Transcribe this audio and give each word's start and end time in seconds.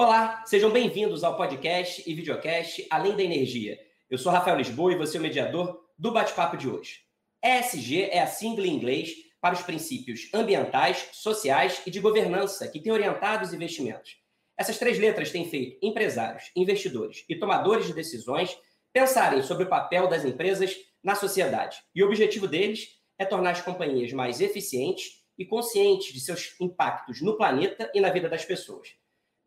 Olá, 0.00 0.44
sejam 0.46 0.70
bem-vindos 0.70 1.24
ao 1.24 1.36
podcast 1.36 2.08
e 2.08 2.14
videocast 2.14 2.86
Além 2.88 3.16
da 3.16 3.22
Energia. 3.24 3.76
Eu 4.08 4.16
sou 4.16 4.30
Rafael 4.30 4.56
Lisboa 4.56 4.92
e 4.92 4.96
você 4.96 5.16
é 5.16 5.20
o 5.20 5.22
mediador 5.24 5.76
do 5.98 6.12
bate-papo 6.12 6.56
de 6.56 6.68
hoje. 6.68 7.00
ESG 7.44 8.04
é 8.04 8.20
a 8.20 8.28
sigla 8.28 8.64
em 8.64 8.76
inglês 8.76 9.12
para 9.40 9.56
os 9.56 9.62
princípios 9.62 10.30
ambientais, 10.32 11.08
sociais 11.14 11.82
e 11.84 11.90
de 11.90 11.98
governança 11.98 12.68
que 12.68 12.78
tem 12.78 12.92
orientado 12.92 13.44
os 13.44 13.52
investimentos. 13.52 14.18
Essas 14.56 14.78
três 14.78 15.00
letras 15.00 15.32
têm 15.32 15.50
feito 15.50 15.84
empresários, 15.84 16.52
investidores 16.54 17.24
e 17.28 17.34
tomadores 17.34 17.84
de 17.84 17.92
decisões 17.92 18.56
pensarem 18.92 19.42
sobre 19.42 19.64
o 19.64 19.68
papel 19.68 20.06
das 20.06 20.24
empresas 20.24 20.76
na 21.02 21.16
sociedade. 21.16 21.76
E 21.92 22.04
o 22.04 22.06
objetivo 22.06 22.46
deles 22.46 22.86
é 23.18 23.24
tornar 23.24 23.50
as 23.50 23.62
companhias 23.62 24.12
mais 24.12 24.40
eficientes 24.40 25.24
e 25.36 25.44
conscientes 25.44 26.12
de 26.12 26.20
seus 26.20 26.54
impactos 26.60 27.20
no 27.20 27.36
planeta 27.36 27.90
e 27.92 28.00
na 28.00 28.10
vida 28.10 28.28
das 28.28 28.44
pessoas. 28.44 28.96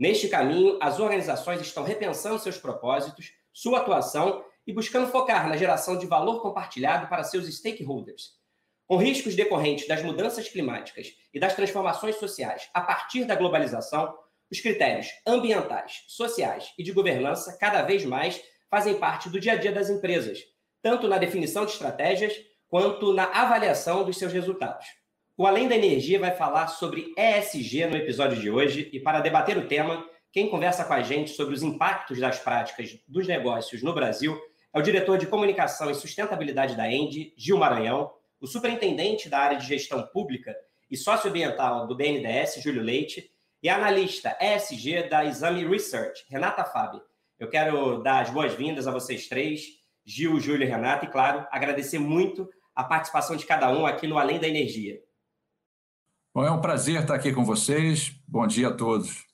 Neste 0.02 0.28
caminho, 0.28 0.80
as 0.82 1.00
organizações 1.00 1.62
estão 1.62 1.84
repensando 1.84 2.40
seus 2.40 2.58
propósitos, 2.58 3.34
sua 3.54 3.82
atuação 3.82 4.44
e 4.66 4.74
buscando 4.74 5.12
focar 5.12 5.48
na 5.48 5.56
geração 5.56 5.96
de 5.96 6.08
valor 6.08 6.42
compartilhado 6.42 7.08
para 7.08 7.24
seus 7.24 7.46
stakeholders. 7.56 8.32
Com 8.88 8.98
riscos 8.98 9.36
decorrentes 9.36 9.88
das 9.88 10.02
mudanças 10.02 10.50
climáticas 10.50 11.14
e 11.32 11.40
das 11.40 11.54
transformações 11.54 12.16
sociais 12.16 12.68
a 12.74 12.82
partir 12.82 13.26
da 13.26 13.36
globalização, 13.36 14.18
os 14.50 14.60
critérios 14.60 15.08
ambientais, 15.24 16.04
sociais 16.08 16.74
e 16.80 16.84
de 16.84 16.92
governança 16.92 17.56
cada 17.60 17.84
vez 17.84 18.04
mais 18.04 18.42
fazem 18.72 18.98
parte 18.98 19.30
do 19.30 19.40
dia 19.40 19.54
a 19.54 19.56
dia 19.56 19.72
das 19.72 19.92
empresas, 19.92 20.40
tanto 20.82 21.08
na 21.08 21.20
definição 21.20 21.64
de 21.64 21.74
estratégias 21.74 22.34
quanto 22.68 23.14
na 23.14 23.26
avaliação 23.26 24.04
dos 24.04 24.18
seus 24.18 24.34
resultados. 24.34 24.88
O 25.38 25.48
Além 25.48 25.68
da 25.68 25.76
Energia 25.76 26.20
vai 26.20 26.32
falar 26.32 26.68
sobre 26.68 27.14
ESG 27.18 27.88
no 27.88 27.96
episódio 27.96 28.40
de 28.40 28.52
hoje 28.52 28.90
e 28.92 29.00
para 29.00 29.22
debater 29.22 29.58
o 29.58 29.66
tema, 29.66 30.06
quem 30.30 30.50
conversa 30.50 30.84
com 30.84 30.94
a 30.94 31.02
gente 31.02 31.32
sobre 31.32 31.56
os 31.56 31.64
impactos 31.64 32.20
das 32.20 32.38
práticas 32.38 33.00
dos 33.08 33.26
negócios 33.28 33.82
no 33.82 33.94
Brasil 33.94 34.38
é 34.74 34.78
o 34.78 34.82
diretor 34.82 35.18
de 35.18 35.26
comunicação 35.26 35.90
e 35.90 35.96
sustentabilidade 35.96 36.76
da 36.76 36.92
Endi, 36.92 37.34
Gil 37.38 37.58
Maranhão, 37.58 38.12
o 38.42 38.46
superintendente 38.46 39.30
da 39.30 39.40
área 39.40 39.58
de 39.58 39.66
gestão 39.66 40.06
pública 40.08 40.54
e 40.90 40.98
socioambiental 40.98 41.88
do 41.88 41.96
BNDES, 41.96 42.62
Júlio 42.62 42.84
Leite, 42.84 43.32
e 43.64 43.70
a 43.70 43.78
analista 43.78 44.38
ESG 44.40 45.08
da 45.10 45.24
Exame 45.24 45.66
Research, 45.66 46.26
Renata 46.30 46.66
Fabi. 46.66 47.02
Eu 47.40 47.50
quero 47.50 48.04
dar 48.04 48.22
as 48.22 48.30
boas-vindas 48.30 48.86
a 48.86 48.92
vocês 48.92 49.30
três, 49.30 49.64
Gil, 50.06 50.40
Júlio 50.42 50.68
e 50.68 50.70
Renata, 50.70 51.06
e, 51.06 51.10
claro, 51.10 51.48
agradecer 51.52 52.00
muito 52.00 52.50
a 52.76 52.84
participação 52.84 53.38
de 53.38 53.46
cada 53.46 53.72
um 53.72 53.86
aqui 53.86 54.08
no 54.08 54.18
Além 54.18 54.38
da 54.38 54.48
Energia. 54.48 55.00
Bom, 56.34 56.46
é 56.46 56.52
um 56.52 56.62
prazer 56.62 57.02
estar 57.02 57.16
aqui 57.16 57.34
com 57.34 57.44
vocês. 57.44 58.16
Bom 58.26 58.48
dia 58.48 58.70
a 58.70 58.74
todos. 58.74 59.26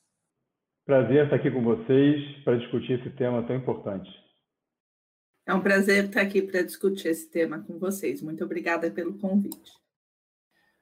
Prazer 0.84 1.24
estar 1.24 1.36
aqui 1.36 1.48
com 1.48 1.62
vocês 1.62 2.42
para 2.42 2.58
discutir 2.58 2.98
esse 2.98 3.08
tema 3.10 3.40
tão 3.46 3.54
importante. 3.54 4.10
É 5.46 5.54
um 5.54 5.60
prazer 5.60 6.06
estar 6.06 6.20
aqui 6.20 6.42
para 6.42 6.60
discutir 6.60 7.06
esse 7.06 7.30
tema 7.30 7.60
com 7.60 7.78
vocês. 7.78 8.20
Muito 8.20 8.42
obrigada 8.44 8.90
pelo 8.90 9.16
convite. 9.16 9.70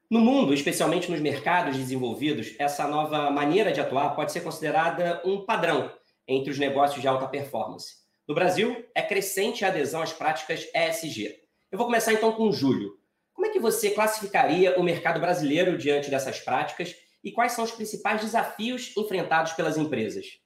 No 0.09 0.19
mundo, 0.19 0.55
especialmente 0.55 1.11
nos 1.11 1.19
mercados 1.19 1.77
desenvolvidos, 1.77 2.55
essa 2.57 2.87
nova 2.87 3.29
maneira 3.29 3.71
de 3.71 3.79
atuar 3.79 4.15
pode 4.15 4.31
ser 4.31 4.41
considerada 4.41 5.21
um 5.23 5.45
padrão 5.45 5.91
entre 6.27 6.49
os 6.49 6.57
negócios 6.57 6.99
de 6.99 7.07
alta 7.07 7.27
performance. 7.27 7.93
No 8.27 8.33
Brasil, 8.33 8.83
é 8.95 9.03
crescente 9.03 9.63
a 9.63 9.67
adesão 9.67 10.01
às 10.01 10.13
práticas 10.13 10.67
ESG. 10.73 11.35
Eu 11.71 11.77
vou 11.77 11.85
começar 11.85 12.11
então 12.11 12.31
com 12.31 12.49
o 12.49 12.51
Júlio. 12.51 12.97
Como 13.37 13.45
é 13.45 13.51
que 13.51 13.59
você 13.59 13.91
classificaria 13.91 14.79
o 14.79 14.83
mercado 14.83 15.19
brasileiro 15.19 15.77
diante 15.77 16.09
dessas 16.09 16.39
práticas 16.39 16.95
e 17.23 17.31
quais 17.31 17.51
são 17.51 17.63
os 17.63 17.71
principais 17.71 18.19
desafios 18.19 18.97
enfrentados 18.97 19.53
pelas 19.53 19.77
empresas? 19.77 20.41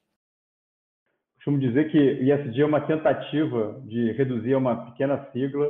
costumo 1.35 1.57
dizer 1.57 1.89
que 1.89 1.97
ISD 1.97 2.61
é 2.61 2.65
uma 2.65 2.81
tentativa 2.81 3.81
de 3.87 4.11
reduzir 4.11 4.53
a 4.53 4.57
uma 4.57 4.91
pequena 4.91 5.25
sigla 5.31 5.67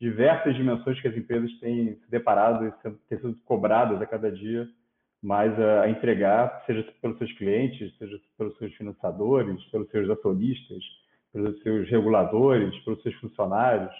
diversas 0.00 0.56
dimensões 0.56 0.98
que 1.00 1.06
as 1.06 1.16
empresas 1.16 1.52
têm 1.60 1.94
se 1.94 2.10
deparado 2.10 2.66
e 2.66 2.72
têm 2.82 3.18
sido 3.18 3.36
cobradas 3.44 4.00
a 4.00 4.06
cada 4.06 4.32
dia 4.32 4.66
mais 5.22 5.52
a, 5.60 5.90
entregar, 5.90 6.64
seja 6.66 6.82
pelos 7.02 7.18
seus 7.18 7.32
clientes, 7.34 7.96
seja 7.98 8.18
pelos 8.36 8.56
seus 8.56 8.74
financiadores, 8.74 9.62
pelos 9.66 9.88
seus 9.90 10.08
acionistas, 10.08 10.82
pelos 11.32 11.62
seus 11.62 11.88
reguladores, 11.90 12.74
pelos 12.80 13.00
seus 13.02 13.14
funcionários. 13.16 13.92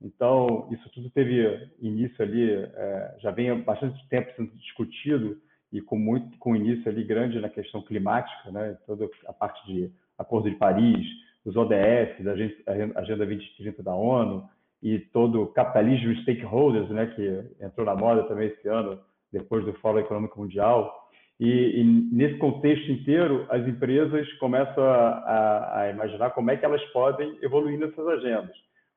Então, 0.00 0.68
isso 0.70 0.88
tudo 0.90 1.10
teve 1.10 1.70
início 1.80 2.22
ali, 2.22 2.50
é, 2.52 3.16
já 3.20 3.30
vem 3.30 3.50
há 3.50 3.54
bastante 3.54 4.06
tempo 4.08 4.30
sendo 4.36 4.50
discutido 4.56 5.40
e 5.72 5.80
com 5.80 5.98
muito 5.98 6.36
com 6.38 6.54
início 6.54 6.88
ali 6.90 7.02
grande 7.02 7.40
na 7.40 7.48
questão 7.48 7.82
climática, 7.82 8.50
né? 8.50 8.76
Toda 8.86 9.08
a 9.26 9.32
parte 9.32 9.66
de 9.66 9.90
Acordo 10.18 10.50
de 10.50 10.56
Paris, 10.56 11.06
os 11.44 11.56
ODS, 11.56 12.26
a 12.66 13.00
Agenda 13.00 13.26
2030 13.26 13.82
da 13.82 13.94
ONU 13.94 14.48
e 14.82 14.98
todo 14.98 15.42
o 15.42 15.46
capitalismo 15.46 16.14
stakeholders, 16.22 16.88
né, 16.90 17.06
que 17.06 17.64
entrou 17.64 17.86
na 17.86 17.94
moda 17.94 18.24
também 18.24 18.48
esse 18.48 18.68
ano, 18.68 19.00
depois 19.32 19.64
do 19.64 19.72
Fórum 19.74 20.00
Econômico 20.00 20.40
Mundial. 20.40 21.08
E, 21.38 21.80
e 21.80 21.84
nesse 21.84 22.38
contexto 22.38 22.90
inteiro, 22.90 23.46
as 23.50 23.66
empresas 23.66 24.30
começam 24.34 24.82
a, 24.82 25.08
a, 25.08 25.80
a, 25.80 25.90
imaginar 25.90 26.30
como 26.30 26.50
é 26.50 26.56
que 26.56 26.64
elas 26.64 26.82
podem 26.92 27.38
evoluir 27.42 27.78
nessas 27.78 28.06
agendas. 28.06 28.56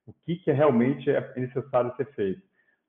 O 0.10 0.14
que, 0.26 0.38
que 0.38 0.52
realmente 0.52 1.10
é 1.10 1.34
necessário 1.36 1.96
ser 1.96 2.06
feito. 2.14 2.42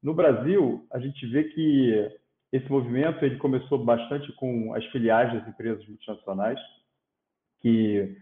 No 0.02 0.14
Brasil, 0.14 0.86
a 0.90 0.98
gente 0.98 1.26
vê 1.26 1.44
que 1.44 2.10
esse 2.50 2.70
movimento 2.70 3.24
ele 3.24 3.36
começou 3.36 3.84
bastante 3.84 4.32
com 4.32 4.74
as 4.74 4.84
filiais 4.86 5.32
das 5.32 5.46
empresas 5.46 5.86
multinacionais, 5.86 6.58
que 7.60 8.16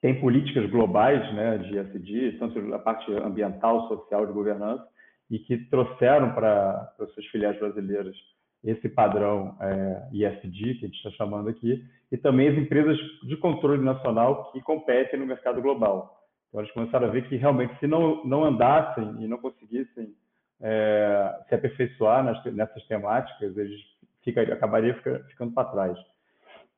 tem 0.00 0.20
políticas 0.20 0.68
globais 0.70 1.34
né, 1.34 1.58
de 1.58 1.78
SD, 1.78 2.32
tanto 2.32 2.74
a 2.74 2.78
parte 2.78 3.10
ambiental, 3.12 3.88
social, 3.88 4.26
de 4.26 4.32
governança, 4.32 4.86
e 5.30 5.38
que 5.38 5.56
trouxeram 5.70 6.34
para 6.34 6.92
as 7.00 7.10
suas 7.12 7.26
filiais 7.26 7.58
brasileiras 7.58 8.14
esse 8.62 8.88
padrão 8.88 9.56
é, 9.60 10.08
ISD, 10.12 10.74
que 10.74 10.84
a 10.84 10.88
gente 10.88 10.96
está 10.96 11.10
chamando 11.12 11.48
aqui, 11.48 11.84
e 12.12 12.16
também 12.16 12.48
as 12.48 12.56
empresas 12.56 12.96
de 13.24 13.36
controle 13.36 13.82
nacional 13.82 14.52
que 14.52 14.60
competem 14.60 15.18
no 15.18 15.26
mercado 15.26 15.60
global. 15.60 16.21
Então, 16.52 16.66
começaram 16.74 17.08
a 17.08 17.10
ver 17.10 17.26
que 17.28 17.36
realmente, 17.36 17.78
se 17.78 17.86
não, 17.86 18.22
não 18.24 18.44
andassem 18.44 19.16
e 19.20 19.26
não 19.26 19.38
conseguissem 19.38 20.14
é, 20.60 21.40
se 21.48 21.54
aperfeiçoar 21.54 22.22
nas, 22.22 22.44
nessas 22.52 22.86
temáticas, 22.86 23.56
eles 23.56 23.80
fica, 24.22 24.42
acabariam 24.42 24.94
fica, 24.96 25.24
ficando 25.30 25.52
para 25.52 25.68
trás. 25.70 25.98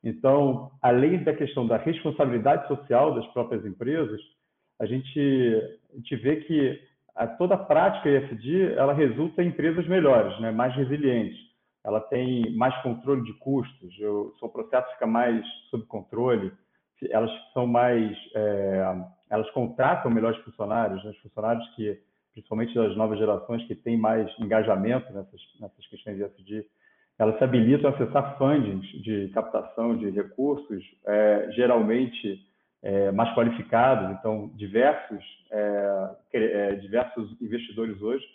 Então, 0.03 0.71
além 0.81 1.23
da 1.23 1.33
questão 1.33 1.67
da 1.67 1.77
responsabilidade 1.77 2.67
social 2.67 3.15
das 3.15 3.25
próprias 3.33 3.65
empresas, 3.65 4.21
a 4.79 4.85
gente, 4.85 5.79
a 5.91 5.95
gente 5.97 6.15
vê 6.17 6.37
que 6.37 6.81
a, 7.15 7.27
toda 7.27 7.55
a 7.55 7.63
prática 7.63 8.09
ESG 8.09 8.73
ela 8.73 8.93
resulta 8.93 9.41
em 9.41 9.47
empresas 9.47 9.87
melhores, 9.87 10.39
né, 10.39 10.51
mais 10.51 10.75
resilientes. 10.75 11.37
Ela 11.83 11.99
tem 12.01 12.55
mais 12.55 12.75
controle 12.81 13.23
de 13.23 13.33
custos, 13.33 13.99
o 13.99 14.33
seu 14.39 14.49
processo 14.49 14.91
fica 14.93 15.05
mais 15.05 15.45
sob 15.69 15.85
controle, 15.85 16.51
elas 17.09 17.31
são 17.53 17.67
mais, 17.67 18.17
é, 18.35 18.95
elas 19.29 19.49
contratam 19.51 20.11
melhores 20.11 20.39
funcionários, 20.43 21.03
né, 21.03 21.13
funcionários 21.21 21.67
que, 21.75 21.99
principalmente 22.33 22.75
das 22.75 22.95
novas 22.95 23.17
gerações, 23.17 23.63
que 23.65 23.75
têm 23.75 23.97
mais 23.97 24.29
engajamento 24.39 25.11
nessas, 25.13 25.41
nessas 25.59 25.87
questões 25.87 26.17
de 26.17 26.23
ESG, 26.23 26.65
elas 27.17 27.37
se 27.37 27.43
habilitam 27.43 27.89
a 27.89 27.93
acessar 27.93 28.37
fundings 28.37 28.85
de 29.01 29.29
captação 29.29 29.97
de 29.97 30.09
recursos, 30.09 30.83
é, 31.05 31.49
geralmente 31.51 32.45
é, 32.83 33.11
mais 33.11 33.33
qualificados. 33.33 34.17
Então, 34.19 34.51
diversos, 34.55 35.23
é, 35.49 36.09
é 36.33 36.75
diversos 36.75 37.41
investidores 37.41 38.01
hoje 38.01 38.25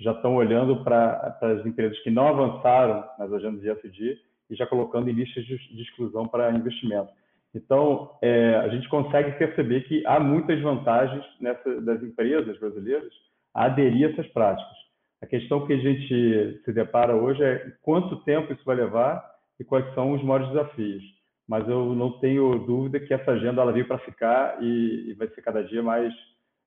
já 0.00 0.12
estão 0.12 0.34
olhando 0.34 0.82
para 0.82 1.38
as 1.42 1.66
empresas 1.66 1.98
que 2.00 2.10
não 2.10 2.26
avançaram 2.26 3.04
nas 3.18 3.30
agendas 3.32 3.60
de 3.60 3.70
ESG 3.70 4.18
e 4.48 4.54
já 4.56 4.66
colocando 4.66 5.10
em 5.10 5.12
listas 5.12 5.44
de, 5.44 5.56
de 5.58 5.82
exclusão 5.82 6.26
para 6.26 6.50
investimento. 6.52 7.10
Então, 7.54 8.16
é, 8.22 8.56
a 8.56 8.68
gente 8.68 8.88
consegue 8.88 9.32
perceber 9.32 9.82
que 9.82 10.06
há 10.06 10.20
muitas 10.20 10.60
vantagens 10.60 11.24
nessa, 11.40 11.80
das 11.80 12.02
empresas 12.02 12.58
brasileiras 12.58 13.12
a 13.52 13.64
aderir 13.64 14.08
a 14.08 14.12
essas 14.12 14.26
práticas. 14.28 14.78
A 15.20 15.26
questão 15.26 15.66
que 15.66 15.72
a 15.72 15.78
gente 15.78 16.60
se 16.64 16.72
depara 16.72 17.14
hoje 17.14 17.42
é 17.42 17.72
quanto 17.82 18.22
tempo 18.24 18.52
isso 18.52 18.64
vai 18.64 18.76
levar 18.76 19.22
e 19.58 19.64
quais 19.64 19.92
são 19.94 20.12
os 20.12 20.22
maiores 20.22 20.48
desafios. 20.48 21.02
Mas 21.46 21.68
eu 21.68 21.94
não 21.94 22.18
tenho 22.20 22.60
dúvida 22.60 23.00
que 23.00 23.12
essa 23.12 23.32
agenda 23.32 23.60
ela 23.60 23.72
veio 23.72 23.86
para 23.86 23.98
ficar 23.98 24.62
e, 24.62 25.10
e, 25.10 25.14
vai 25.14 25.28
ser 25.28 25.42
cada 25.42 25.62
dia 25.64 25.82
mais, 25.82 26.14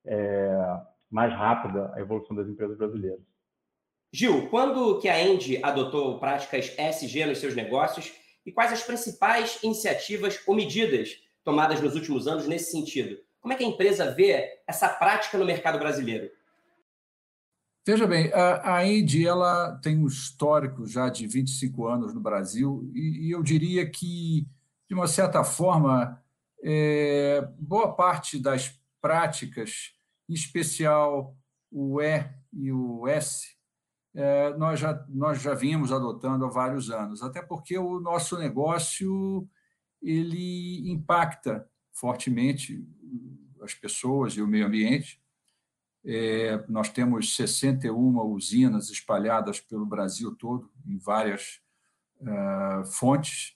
é, 0.05 0.77
mais 1.09 1.33
rápida 1.33 1.91
a 1.95 2.01
evolução 2.01 2.35
das 2.35 2.47
empresas 2.47 2.77
brasileiras. 2.77 3.21
Gil, 4.11 4.47
quando 4.49 4.99
que 4.99 5.09
a 5.09 5.19
Endy 5.19 5.59
adotou 5.63 6.19
práticas 6.19 6.77
SG 6.77 7.25
nos 7.25 7.39
seus 7.39 7.55
negócios 7.55 8.13
e 8.45 8.51
quais 8.51 8.71
as 8.71 8.83
principais 8.83 9.59
iniciativas 9.63 10.39
ou 10.45 10.55
medidas 10.55 11.21
tomadas 11.43 11.81
nos 11.81 11.95
últimos 11.95 12.27
anos 12.27 12.47
nesse 12.47 12.71
sentido? 12.71 13.17
Como 13.41 13.53
é 13.53 13.57
que 13.57 13.63
a 13.63 13.67
empresa 13.67 14.11
vê 14.11 14.61
essa 14.67 14.87
prática 14.87 15.37
no 15.37 15.45
mercado 15.45 15.77
brasileiro? 15.77 16.29
Veja 17.85 18.07
bem, 18.07 18.31
a, 18.33 18.77
a 18.77 18.87
Indy, 18.87 19.27
ela 19.27 19.77
tem 19.83 19.97
um 19.97 20.07
histórico 20.07 20.87
já 20.87 21.09
de 21.09 21.27
25 21.27 21.85
anos 21.85 22.13
no 22.13 22.21
Brasil 22.21 22.89
e, 22.95 23.29
eu 23.29 23.43
diria 23.43 23.89
que, 23.89 24.47
de 24.87 24.95
uma 24.95 25.05
certa 25.05 25.43
forma, 25.43 26.21
é, 26.63 27.45
boa 27.59 27.93
parte 27.93 28.39
das 28.39 28.79
práticas, 29.01 29.93
em 30.29 30.33
especial 30.33 31.35
o 31.69 32.01
E 32.01 32.25
e 32.53 32.71
o 32.71 33.05
S, 33.05 33.47
nós, 34.57 34.79
já, 34.79 35.05
nós 35.09 35.41
já 35.41 35.55
vimos 35.55 35.91
adotando 35.91 36.45
há 36.45 36.49
vários 36.49 36.91
anos, 36.91 37.23
até 37.23 37.41
porque 37.41 37.77
o 37.77 37.99
nosso 37.99 38.37
negócio 38.37 39.47
ele 40.01 40.91
impacta 40.91 41.67
fortemente 41.91 42.85
as 43.61 43.73
pessoas 43.73 44.33
e 44.33 44.41
o 44.41 44.47
meio 44.47 44.67
ambiente. 44.67 45.21
É, 46.05 46.63
nós 46.67 46.89
temos 46.89 47.35
61 47.35 48.19
usinas 48.25 48.89
espalhadas 48.89 49.61
pelo 49.61 49.85
Brasil 49.85 50.35
todo, 50.35 50.69
em 50.85 50.97
várias 50.97 51.61
uh, 52.19 52.85
fontes. 52.85 53.53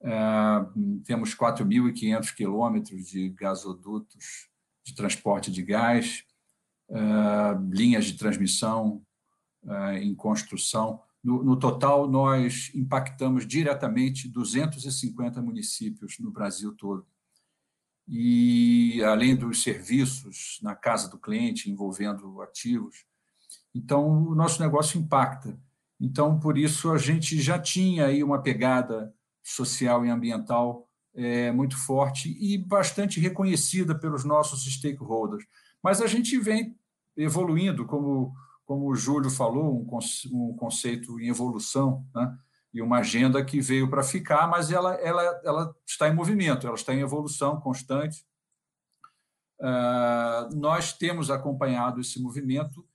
Uh, 0.00 1.00
temos 1.04 1.34
4.500 1.34 2.34
quilômetros 2.34 3.06
de 3.06 3.30
gasodutos 3.30 4.50
de 4.84 4.94
transporte 4.94 5.50
de 5.50 5.62
gás, 5.62 6.22
uh, 6.90 7.58
linhas 7.70 8.04
de 8.04 8.18
transmissão 8.18 9.02
em 10.00 10.14
construção. 10.14 11.00
No, 11.22 11.42
no, 11.42 11.56
total, 11.56 12.08
nós 12.08 12.70
impactamos 12.74 13.46
diretamente 13.46 14.28
250 14.28 15.42
municípios 15.42 16.18
no 16.20 16.30
Brasil 16.30 16.72
todo 16.76 17.06
e 18.08 19.02
além 19.02 19.34
dos 19.34 19.62
serviços 19.62 20.60
na 20.62 20.74
casa 20.74 21.08
do 21.08 21.18
cliente 21.18 21.70
envolvendo 21.70 22.40
ativos. 22.40 23.04
Então, 23.74 24.28
o 24.28 24.34
nosso 24.34 24.62
negócio 24.62 24.98
impacta. 24.98 25.58
Então, 26.00 26.38
por 26.38 26.56
isso, 26.56 26.90
a 26.92 26.98
gente 26.98 27.40
já 27.40 27.58
tinha 27.58 28.06
aí 28.06 28.22
uma 28.22 28.40
pegada 28.40 29.12
social 29.42 30.04
e 30.04 30.10
ambiental 30.10 30.88
é, 31.14 31.50
muito 31.50 31.76
forte 31.76 32.36
e 32.40 32.58
bastante 32.58 33.18
reconhecida 33.18 33.94
pelos 33.98 34.24
nossos 34.24 34.64
stakeholders. 34.64 35.44
Mas 35.82 36.00
a 36.00 36.06
gente 36.06 36.38
vem 36.38 36.76
evoluindo, 37.16 37.86
como, 37.86 38.34
como 38.66 38.90
o 38.90 38.96
Júlio 38.96 39.30
falou, 39.30 39.64
um, 39.64 39.98
um 40.32 40.56
conceito 40.56 41.18
em 41.20 41.28
evolução, 41.28 42.04
né? 42.14 42.36
e 42.74 42.82
uma 42.82 42.98
agenda 42.98 43.42
que 43.42 43.58
veio 43.58 43.88
para 43.88 44.02
ficar, 44.02 44.46
mas 44.48 44.70
ela, 44.70 44.94
ela, 44.96 45.22
ela 45.44 45.74
está 45.86 46.08
em 46.08 46.14
movimento, 46.14 46.66
ela 46.66 46.76
está 46.76 46.92
em 46.92 47.00
evolução 47.00 47.58
constante. 47.58 48.26
Uh, 49.58 50.54
nós 50.54 50.92
temos 50.92 51.30
acompanhado 51.30 52.00
esse 52.02 52.20
movimento 52.20 52.86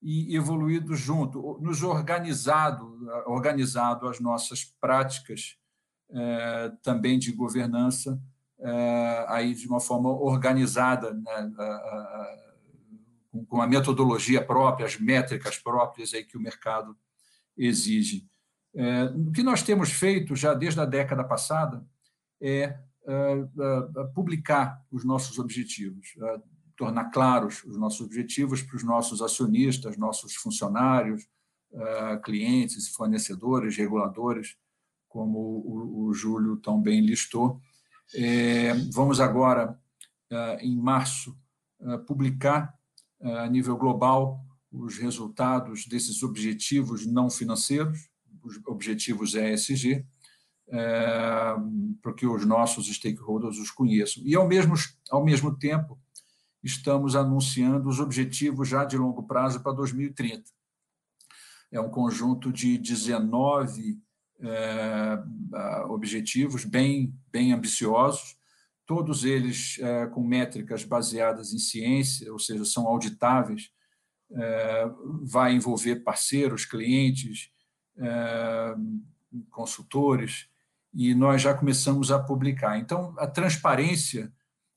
e 0.00 0.36
evoluído 0.36 0.94
junto, 0.94 1.58
nos 1.60 1.82
organizado, 1.82 2.96
organizado 3.26 4.06
as 4.06 4.20
nossas 4.20 4.62
práticas 4.80 5.56
uh, 6.10 6.76
também 6.82 7.18
de 7.18 7.32
governança 7.32 8.20
uh, 8.58 9.24
aí 9.28 9.52
de 9.54 9.66
uma 9.66 9.80
forma 9.80 10.10
organizada, 10.10 11.12
né, 11.12 11.52
com 13.48 13.60
a 13.60 13.66
metodologia 13.66 14.44
própria, 14.44 14.86
as 14.86 14.98
métricas 14.98 15.58
próprias 15.58 16.14
aí 16.14 16.24
que 16.24 16.36
o 16.36 16.40
mercado 16.40 16.96
exige. 17.56 18.28
É, 18.74 19.04
o 19.04 19.30
que 19.30 19.42
nós 19.42 19.62
temos 19.62 19.90
feito 19.90 20.34
já 20.34 20.52
desde 20.52 20.80
a 20.80 20.84
década 20.84 21.22
passada 21.24 21.86
é, 22.40 22.62
é, 22.62 22.78
é 23.06 24.04
publicar 24.14 24.82
os 24.90 25.04
nossos 25.04 25.38
objetivos, 25.38 26.14
tornar 26.76 27.10
claros 27.10 27.62
os 27.64 27.76
nossos 27.76 28.00
objetivos 28.00 28.62
para 28.62 28.76
os 28.76 28.82
nossos 28.82 29.22
acionistas, 29.22 29.96
nossos 29.96 30.34
funcionários, 30.34 31.26
clientes, 32.24 32.88
fornecedores, 32.88 33.76
reguladores, 33.76 34.56
como 35.08 35.38
o, 35.38 36.06
o 36.06 36.12
Júlio 36.12 36.56
tão 36.56 36.80
bem 36.80 37.00
listou. 37.00 37.60
vamos 38.92 39.20
agora, 39.20 39.78
em 40.60 40.76
março, 40.76 41.36
publicar 42.06 42.76
a 43.20 43.48
nível 43.48 43.76
global 43.76 44.44
os 44.70 44.98
resultados 44.98 45.86
desses 45.86 46.22
objetivos 46.22 47.06
não 47.06 47.30
financeiros, 47.30 48.08
os 48.42 48.60
objetivos 48.66 49.34
ESG, 49.34 50.04
é, 50.68 51.54
para 52.02 52.12
que 52.14 52.26
os 52.26 52.44
nossos 52.44 52.86
stakeholders 52.86 53.58
os 53.58 53.70
conheçam. 53.70 54.22
E, 54.26 54.34
ao 54.34 54.46
mesmo, 54.48 54.74
ao 55.10 55.24
mesmo 55.24 55.56
tempo, 55.56 55.98
estamos 56.62 57.14
anunciando 57.14 57.88
os 57.88 58.00
objetivos 58.00 58.68
já 58.68 58.84
de 58.84 58.96
longo 58.96 59.22
prazo 59.22 59.62
para 59.62 59.72
2030. 59.72 60.42
É 61.70 61.80
um 61.80 61.90
conjunto 61.90 62.52
de 62.52 62.78
19 62.78 64.00
é, 64.40 65.22
objetivos 65.88 66.64
bem, 66.64 67.14
bem 67.30 67.52
ambiciosos, 67.52 68.36
todos 68.86 69.24
eles 69.24 69.78
é, 69.80 70.06
com 70.06 70.22
métricas 70.22 70.84
baseadas 70.84 71.52
em 71.52 71.58
ciência, 71.58 72.32
ou 72.32 72.38
seja, 72.38 72.64
são 72.64 72.86
auditáveis, 72.86 73.70
é, 74.32 74.90
vai 75.22 75.54
envolver 75.54 75.96
parceiros, 75.96 76.64
clientes, 76.64 77.50
é, 77.98 78.74
consultores, 79.50 80.48
e 80.92 81.14
nós 81.14 81.42
já 81.42 81.54
começamos 81.54 82.12
a 82.12 82.18
publicar. 82.18 82.78
Então, 82.78 83.14
a 83.18 83.26
transparência 83.26 84.32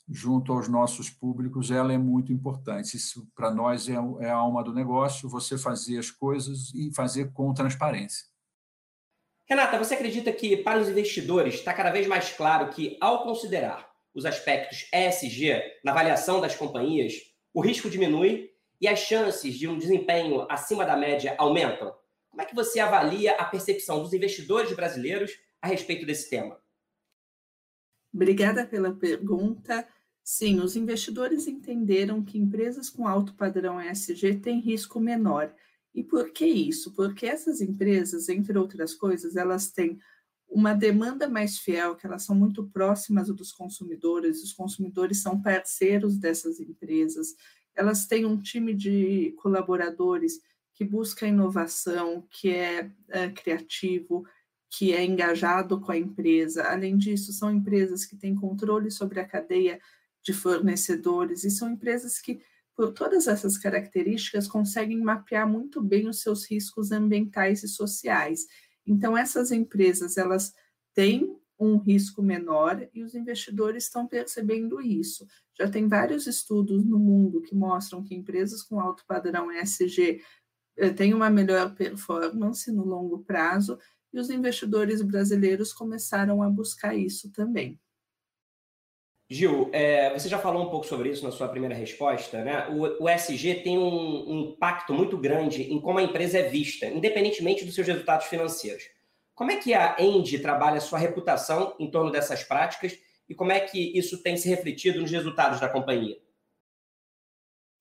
junto 0.09 0.53
aos 0.53 0.67
nossos 0.67 1.09
públicos 1.09 1.69
ela 1.69 1.91
é 1.91 1.97
muito 1.97 2.31
importante. 2.31 2.95
Isso, 2.95 3.27
para 3.35 3.51
nós, 3.51 3.89
é, 3.89 3.93
é 4.21 4.29
a 4.29 4.35
alma 4.35 4.63
do 4.63 4.73
negócio, 4.73 5.29
você 5.29 5.57
fazer 5.57 5.97
as 5.97 6.09
coisas 6.09 6.73
e 6.73 6.93
fazer 6.93 7.31
com 7.33 7.53
transparência. 7.53 8.25
Renata, 9.49 9.77
você 9.77 9.93
acredita 9.93 10.31
que 10.31 10.57
para 10.57 10.79
os 10.79 10.89
investidores 10.89 11.55
está 11.55 11.73
cada 11.73 11.91
vez 11.91 12.07
mais 12.07 12.31
claro 12.31 12.69
que, 12.69 12.97
ao 12.99 13.23
considerar 13.23 13.86
os 14.17 14.25
aspectos 14.25 14.89
ESG 14.91 15.61
na 15.83 15.91
avaliação 15.91 16.41
das 16.41 16.55
companhias, 16.55 17.13
o 17.53 17.61
risco 17.61 17.87
diminui 17.87 18.49
e 18.81 18.87
as 18.87 18.97
chances 18.97 19.53
de 19.53 19.67
um 19.67 19.77
desempenho 19.77 20.47
acima 20.49 20.83
da 20.83 20.97
média 20.97 21.35
aumentam? 21.37 21.93
Como 22.27 22.41
é 22.41 22.45
que 22.45 22.55
você 22.55 22.79
avalia 22.79 23.33
a 23.33 23.45
percepção 23.45 24.01
dos 24.01 24.13
investidores 24.13 24.75
brasileiros 24.75 25.31
a 25.61 25.67
respeito 25.67 26.03
desse 26.03 26.31
tema? 26.31 26.59
Obrigada 28.11 28.65
pela 28.65 28.91
pergunta. 28.91 29.87
Sim, 30.23 30.61
os 30.61 30.75
investidores 30.75 31.47
entenderam 31.47 32.23
que 32.23 32.39
empresas 32.39 32.89
com 32.89 33.07
alto 33.07 33.35
padrão 33.35 33.79
ESG 33.79 34.39
têm 34.39 34.59
risco 34.59 34.99
menor. 34.99 35.53
E 35.93 36.03
por 36.03 36.31
que 36.31 36.45
isso? 36.45 36.91
Porque 36.95 37.27
essas 37.27 37.61
empresas, 37.61 38.29
entre 38.29 38.57
outras 38.57 38.95
coisas, 38.95 39.35
elas 39.35 39.69
têm 39.69 39.99
uma 40.49 40.73
demanda 40.73 41.27
mais 41.27 41.57
fiel, 41.57 41.95
que 41.95 42.07
elas 42.07 42.23
são 42.23 42.35
muito 42.35 42.67
próximas 42.69 43.27
dos 43.27 43.51
consumidores, 43.51 44.43
os 44.43 44.53
consumidores 44.53 45.21
são 45.21 45.41
parceiros 45.41 46.17
dessas 46.17 46.59
empresas, 46.59 47.35
elas 47.75 48.07
têm 48.07 48.25
um 48.25 48.37
time 48.37 48.73
de 48.73 49.33
colaboradores 49.37 50.39
que 50.73 50.83
busca 50.83 51.27
inovação, 51.27 52.25
que 52.29 52.49
é, 52.49 52.91
é 53.09 53.29
criativo, 53.29 54.25
que 54.69 54.93
é 54.93 55.03
engajado 55.03 55.79
com 55.79 55.91
a 55.91 55.97
empresa. 55.97 56.63
Além 56.63 56.97
disso, 56.97 57.33
são 57.33 57.51
empresas 57.51 58.05
que 58.05 58.15
têm 58.15 58.35
controle 58.35 58.91
sobre 58.91 59.19
a 59.19 59.27
cadeia 59.27 59.79
de 60.23 60.33
fornecedores 60.33 61.43
e 61.43 61.49
são 61.49 61.71
empresas 61.71 62.19
que, 62.19 62.39
por 62.75 62.91
todas 62.91 63.27
essas 63.27 63.57
características, 63.57 64.47
conseguem 64.47 64.99
mapear 64.99 65.47
muito 65.47 65.81
bem 65.81 66.07
os 66.07 66.21
seus 66.21 66.45
riscos 66.49 66.91
ambientais 66.91 67.63
e 67.63 67.67
sociais. 67.67 68.45
Então, 68.87 69.17
essas 69.17 69.51
empresas, 69.51 70.17
elas 70.17 70.53
têm 70.93 71.37
um 71.59 71.77
risco 71.77 72.21
menor 72.21 72.87
e 72.93 73.03
os 73.03 73.15
investidores 73.15 73.85
estão 73.85 74.07
percebendo 74.07 74.79
isso. 74.79 75.27
Já 75.57 75.69
tem 75.69 75.87
vários 75.87 76.27
estudos 76.27 76.85
no 76.85 76.99
mundo 76.99 77.41
que 77.41 77.55
mostram 77.55 78.03
que 78.03 78.15
empresas 78.15 78.61
com 78.61 78.79
alto 78.79 79.03
padrão 79.07 79.51
ESG 79.51 80.21
eh, 80.77 80.89
tem 80.91 81.13
uma 81.13 81.29
melhor 81.29 81.73
performance 81.73 82.71
no 82.71 82.85
longo 82.85 83.19
prazo 83.23 83.79
e 84.13 84.19
os 84.19 84.29
investidores 84.29 85.01
brasileiros 85.01 85.73
começaram 85.73 86.43
a 86.43 86.49
buscar 86.49 86.95
isso 86.95 87.31
também. 87.31 87.79
Gil, 89.29 89.69
é, 89.73 90.17
você 90.17 90.29
já 90.29 90.39
falou 90.39 90.65
um 90.65 90.69
pouco 90.69 90.85
sobre 90.85 91.09
isso 91.09 91.23
na 91.25 91.31
sua 91.31 91.49
primeira 91.49 91.75
resposta, 91.75 92.43
né? 92.45 92.69
O, 92.69 93.03
o 93.03 93.09
SG 93.09 93.55
tem 93.55 93.77
um, 93.77 94.31
um, 94.31 94.39
impacto 94.51 94.93
muito 94.93 95.17
grande 95.17 95.63
em 95.63 95.81
como 95.81 95.99
a 95.99 96.03
empresa 96.03 96.39
é 96.39 96.43
vista, 96.47 96.85
independentemente 96.85 97.65
dos 97.65 97.75
seus 97.75 97.87
resultados 97.87 98.27
financeiros. 98.27 98.83
Como 99.35 99.51
é 99.51 99.57
que 99.57 99.73
a 99.73 99.97
Endy 99.99 100.39
trabalha 100.39 100.77
a 100.77 100.81
sua 100.81 100.97
reputação 100.97 101.75
em 101.77 101.91
torno 101.91 102.09
dessas 102.09 102.41
práticas 102.43 102.97
e 103.27 103.35
como 103.35 103.51
é 103.51 103.59
que 103.59 103.97
isso 103.97 104.23
tem 104.23 104.37
se 104.37 104.47
refletido 104.47 105.01
nos 105.01 105.11
resultados 105.11 105.59
da 105.59 105.67
companhia? 105.67 106.17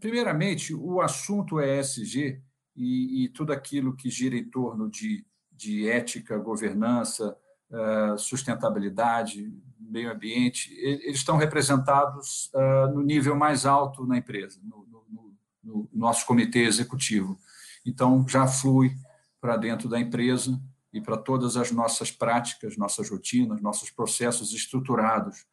Primeiramente, 0.01 0.75
o 0.75 1.01
assunto 1.01 1.61
ESG 1.61 2.43
e, 2.75 3.25
e 3.25 3.29
tudo 3.29 3.53
aquilo 3.53 3.97
que 3.97 4.11
gira 4.11 4.37
em 4.37 4.45
torno 4.45 4.91
de, 4.91 5.25
de 5.51 5.89
ética, 5.89 6.37
governança, 6.37 7.37
uh, 7.71 8.19
sustentabilidade, 8.19 9.51
meio 9.79 10.13
ambiente, 10.13 10.73
eles 10.75 11.17
estão 11.17 11.37
representados 11.37 12.51
uh, 12.55 12.93
no 12.95 13.03
nível 13.03 13.37
mais 13.37 13.67
alto 13.67 14.07
na 14.07 14.17
empresa, 14.19 14.61
no, 14.63 14.87
no, 14.91 15.35
no, 15.63 15.89
nosso 15.93 16.27
comitê 16.27 16.61
executivo. 16.61 17.39
Então, 17.85 18.27
já 18.29 18.47
flui 18.47 18.97
para 19.41 19.57
dentro 19.57 19.89
da 19.89 20.01
empresa 20.01 20.61
e 20.93 21.01
para 21.01 21.17
todas 21.17 21.57
as 21.57 21.71
nossas 21.71 22.11
práticas, 22.11 22.77
nossas 22.77 23.11
rotinas, 23.11 23.61
nossos 23.61 23.91
processos 23.91 24.53
estruturados 24.53 25.47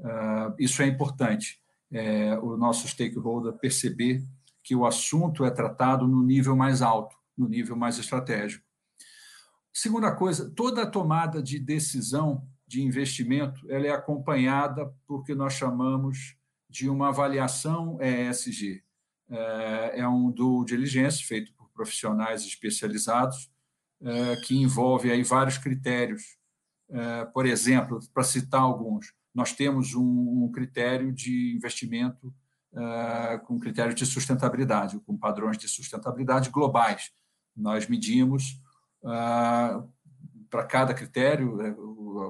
Uh, 0.00 0.54
isso 0.58 0.80
é 0.80 0.86
importante, 0.86 1.60
é, 1.92 2.38
o 2.38 2.56
nosso 2.56 2.88
stakeholder 2.88 3.52
perceber 3.52 4.24
que 4.62 4.74
o 4.74 4.86
assunto 4.86 5.44
é 5.44 5.50
tratado 5.50 6.08
no 6.08 6.22
nível 6.22 6.56
mais 6.56 6.80
alto, 6.80 7.14
no 7.36 7.46
nível 7.46 7.76
mais 7.76 7.98
estratégico. 7.98 8.64
Segunda 9.72 10.14
coisa, 10.14 10.50
toda 10.50 10.90
tomada 10.90 11.42
de 11.42 11.58
decisão 11.58 12.48
de 12.70 12.80
investimento 12.80 13.68
ela 13.68 13.88
é 13.88 13.90
acompanhada 13.90 14.94
por 15.04 15.24
que 15.24 15.34
nós 15.34 15.54
chamamos 15.54 16.36
de 16.68 16.88
uma 16.88 17.08
avaliação 17.08 17.98
ESG. 18.00 18.84
É, 19.28 20.00
é 20.00 20.08
um 20.08 20.30
due 20.30 20.64
diligence 20.64 21.24
feito 21.24 21.52
por 21.54 21.68
profissionais 21.70 22.44
especializados 22.44 23.50
é, 24.00 24.36
que 24.46 24.56
envolve 24.56 25.10
aí 25.10 25.24
vários 25.24 25.58
critérios. 25.58 26.38
É, 26.88 27.24
por 27.24 27.44
exemplo, 27.44 27.98
para 28.14 28.22
citar 28.22 28.60
alguns, 28.60 29.12
nós 29.34 29.52
temos 29.52 29.92
um, 29.96 30.48
critério 30.52 31.12
de 31.12 31.54
investimento 31.56 32.32
com 33.46 33.58
critérios 33.58 33.96
de 33.96 34.06
sustentabilidade, 34.06 35.00
com 35.00 35.18
padrões 35.18 35.58
de 35.58 35.66
sustentabilidade 35.66 36.50
globais. 36.50 37.10
Nós 37.56 37.88
medimos 37.88 38.60
para 40.50 40.64
cada 40.64 40.92
critério 40.92 41.56
né, 41.56 41.74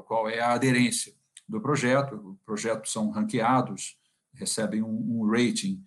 qual 0.07 0.29
é 0.29 0.41
a 0.41 0.53
aderência 0.53 1.13
do 1.49 1.61
projeto. 1.61 2.15
O 2.15 2.39
projeto 2.45 2.89
são 2.89 3.11
ranqueados, 3.11 3.99
recebem 4.35 4.83
um, 4.83 5.23
um 5.23 5.31
rating. 5.31 5.83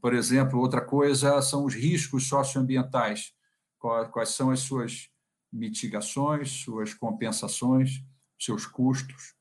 por 0.00 0.12
exemplo, 0.12 0.58
outra 0.58 0.80
coisa 0.80 1.40
são 1.40 1.64
os 1.64 1.74
riscos 1.74 2.28
socioambientais. 2.28 3.32
Quais 3.78 4.30
são 4.30 4.50
as 4.50 4.60
suas 4.60 5.08
mitigações, 5.52 6.50
suas 6.50 6.92
compensações, 6.92 8.02
seus 8.38 8.66
custos. 8.66 9.34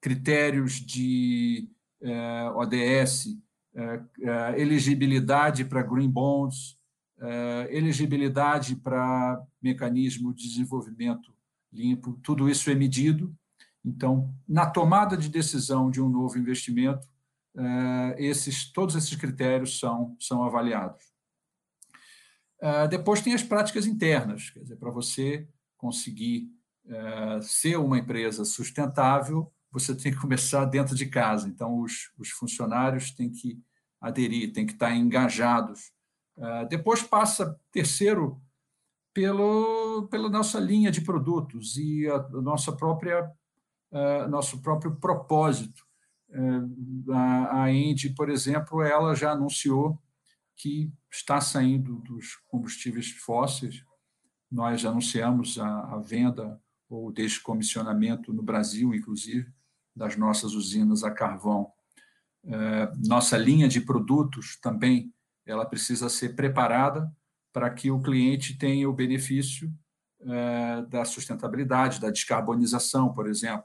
critérios 0.00 0.74
de 0.74 1.68
eh, 2.00 2.50
ODS, 2.54 3.36
eh, 3.74 4.00
eh, 4.22 4.60
elegibilidade 4.60 5.64
para 5.64 5.82
green 5.82 6.10
bonds, 6.10 6.75
elegibilidade 7.70 8.76
para 8.76 9.42
mecanismo 9.62 10.34
de 10.34 10.48
desenvolvimento 10.48 11.34
limpo, 11.72 12.18
tudo 12.22 12.48
isso 12.48 12.70
é 12.70 12.74
medido. 12.74 13.34
Então, 13.84 14.34
na 14.48 14.66
tomada 14.66 15.16
de 15.16 15.28
decisão 15.28 15.90
de 15.90 16.00
um 16.00 16.08
novo 16.08 16.38
investimento, 16.38 17.06
esses, 18.18 18.70
todos 18.72 18.96
esses 18.96 19.14
critérios 19.16 19.78
são, 19.78 20.16
são 20.20 20.42
avaliados. 20.42 21.04
Depois 22.90 23.20
tem 23.20 23.34
as 23.34 23.42
práticas 23.42 23.86
internas, 23.86 24.50
quer 24.50 24.60
dizer, 24.60 24.76
para 24.76 24.90
você 24.90 25.48
conseguir 25.76 26.50
ser 27.42 27.76
uma 27.76 27.98
empresa 27.98 28.44
sustentável, 28.44 29.52
você 29.70 29.94
tem 29.94 30.12
que 30.12 30.18
começar 30.18 30.64
dentro 30.64 30.94
de 30.94 31.06
casa. 31.06 31.48
Então, 31.48 31.80
os, 31.80 32.10
os 32.18 32.30
funcionários 32.30 33.10
têm 33.10 33.30
que 33.30 33.60
aderir, 34.00 34.52
têm 34.52 34.66
que 34.66 34.72
estar 34.72 34.94
engajados. 34.94 35.92
Uh, 36.36 36.68
depois 36.68 37.02
passa, 37.02 37.58
terceiro, 37.72 38.40
pelo, 39.14 40.06
pela 40.08 40.28
nossa 40.28 40.60
linha 40.60 40.90
de 40.90 41.00
produtos 41.00 41.78
e 41.78 42.06
a, 42.06 42.16
a 42.16 42.42
nossa 42.42 42.70
própria, 42.72 43.30
uh, 43.90 44.28
nosso 44.28 44.60
próprio 44.60 44.94
propósito. 44.96 45.82
Uh, 46.28 47.12
a, 47.12 47.62
a 47.62 47.72
Indy, 47.72 48.10
por 48.10 48.28
exemplo, 48.28 48.82
ela 48.82 49.14
já 49.14 49.32
anunciou 49.32 49.98
que 50.54 50.92
está 51.10 51.40
saindo 51.40 51.96
dos 52.00 52.36
combustíveis 52.48 53.10
fósseis. 53.12 53.82
Nós 54.50 54.84
anunciamos 54.84 55.58
a, 55.58 55.94
a 55.94 55.98
venda 55.98 56.60
ou 56.88 57.10
descomissionamento 57.10 58.32
no 58.32 58.42
Brasil, 58.42 58.94
inclusive, 58.94 59.50
das 59.94 60.16
nossas 60.16 60.52
usinas 60.52 61.02
a 61.02 61.10
carvão. 61.10 61.72
Nossa 63.04 63.36
linha 63.36 63.66
de 63.66 63.80
produtos 63.80 64.56
também 64.60 65.12
ela 65.46 65.64
precisa 65.64 66.08
ser 66.08 66.34
preparada 66.34 67.10
para 67.52 67.70
que 67.70 67.90
o 67.90 68.00
cliente 68.00 68.58
tenha 68.58 68.88
o 68.88 68.92
benefício 68.92 69.72
é, 70.20 70.82
da 70.82 71.04
sustentabilidade, 71.04 72.00
da 72.00 72.10
descarbonização, 72.10 73.14
por 73.14 73.28
exemplo. 73.28 73.64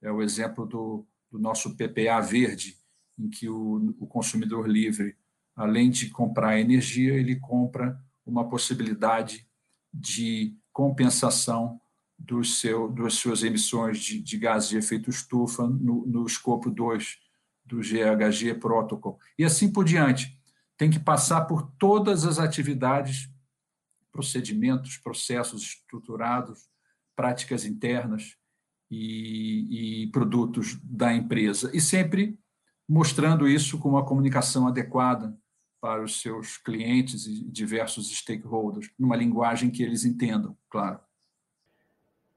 É 0.00 0.12
o 0.12 0.22
exemplo 0.22 0.66
do, 0.66 1.06
do 1.30 1.38
nosso 1.38 1.76
PPA 1.76 2.20
verde, 2.20 2.76
em 3.18 3.28
que 3.28 3.48
o, 3.48 3.94
o 3.98 4.06
consumidor 4.06 4.68
livre, 4.68 5.16
além 5.56 5.90
de 5.90 6.10
comprar 6.10 6.60
energia, 6.60 7.14
ele 7.14 7.36
compra 7.36 7.98
uma 8.24 8.48
possibilidade 8.48 9.46
de 9.92 10.56
compensação 10.72 11.80
do 12.18 12.44
seu, 12.44 12.88
das 12.88 13.14
suas 13.14 13.42
emissões 13.42 13.98
de, 13.98 14.20
de 14.20 14.38
gases 14.38 14.68
de 14.68 14.76
efeito 14.76 15.10
estufa 15.10 15.66
no, 15.66 16.06
no 16.06 16.24
escopo 16.24 16.70
2 16.70 17.18
do 17.64 17.78
GHG 17.78 18.54
Protocol. 18.54 19.18
E 19.38 19.44
assim 19.44 19.70
por 19.70 19.84
diante. 19.84 20.38
Tem 20.76 20.90
que 20.90 20.98
passar 20.98 21.42
por 21.42 21.70
todas 21.78 22.24
as 22.24 22.38
atividades, 22.38 23.28
procedimentos, 24.10 24.96
processos 24.96 25.62
estruturados, 25.62 26.68
práticas 27.14 27.64
internas 27.64 28.36
e, 28.90 30.04
e 30.04 30.06
produtos 30.08 30.78
da 30.82 31.12
empresa. 31.14 31.70
E 31.74 31.80
sempre 31.80 32.38
mostrando 32.88 33.48
isso 33.48 33.78
com 33.78 33.88
uma 33.88 34.04
comunicação 34.04 34.66
adequada 34.66 35.36
para 35.80 36.02
os 36.02 36.20
seus 36.20 36.58
clientes 36.58 37.26
e 37.26 37.44
diversos 37.44 38.10
stakeholders, 38.16 38.90
numa 38.98 39.16
linguagem 39.16 39.70
que 39.70 39.82
eles 39.82 40.04
entendam, 40.04 40.56
claro. 40.70 41.00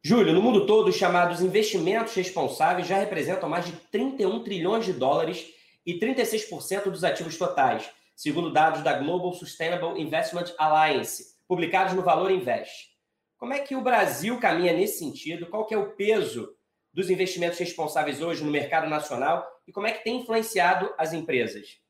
Júlio, 0.02 0.34
no 0.34 0.42
mundo 0.42 0.66
todo, 0.66 0.88
os 0.90 0.96
chamados 0.96 1.42
investimentos 1.42 2.14
responsáveis 2.14 2.88
já 2.88 2.98
representam 2.98 3.50
mais 3.50 3.66
de 3.66 3.74
31 3.92 4.44
trilhões 4.44 4.86
de 4.86 4.94
dólares 4.94 5.46
e 5.86 6.00
36% 6.00 6.90
dos 6.90 7.04
ativos 7.04 7.38
totais, 7.38 7.90
segundo 8.16 8.52
dados 8.52 8.82
da 8.82 8.98
Global 8.98 9.34
Sustainable 9.34 10.02
Investment 10.02 10.56
Alliance, 10.58 11.36
publicados 11.48 11.94
no 11.94 12.02
Valor 12.02 12.32
Invest. 12.32 12.96
Como 13.38 13.54
é 13.54 13.60
que 13.60 13.76
o 13.76 13.84
Brasil 13.84 14.40
caminha 14.40 14.74
nesse 14.74 15.00
sentido? 15.00 15.48
Qual 15.48 15.66
que 15.66 15.74
é 15.74 15.78
o 15.78 15.96
peso 15.96 16.56
dos 16.94 17.10
investimentos 17.10 17.60
responsáveis 17.60 18.22
hoje 18.22 18.44
no 18.44 18.52
mercado 18.52 18.90
nacional 18.90 19.46
e 19.68 19.72
como 19.72 19.86
é 19.86 19.92
que 19.92 20.04
tem 20.04 20.22
influenciado 20.22 20.90
as 20.98 21.12
empresas? 21.12 21.82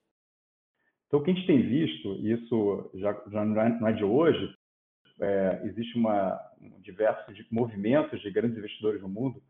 Então, 1.08 1.20
o 1.20 1.24
que 1.24 1.30
a 1.30 1.34
gente 1.34 1.46
tem 1.46 1.62
visto, 1.62 2.16
e 2.16 2.34
isso 2.34 2.90
já, 2.96 3.14
já 3.32 3.46
não 3.46 3.62
é, 3.62 3.92
é 3.92 3.94
de 3.94 4.04
hoje, 4.04 4.52
é, 5.22 5.62
existe 5.66 5.96
uma, 5.96 6.38
diversos 6.82 7.38
movimentos 7.52 8.20
de 8.22 8.32
grandes 8.32 8.58
investidores 8.58 9.02
no 9.02 9.08
mundo 9.08 9.42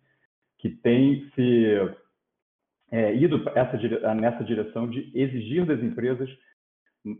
que 0.59 0.69
têm 0.69 1.31
se 1.33 1.95
é, 2.91 3.15
ido 3.15 3.49
essa, 3.55 4.13
nessa 4.13 4.43
direção 4.43 4.89
de 4.89 5.09
exigir 5.13 5.65
das 5.65 5.81
empresas 5.81 6.29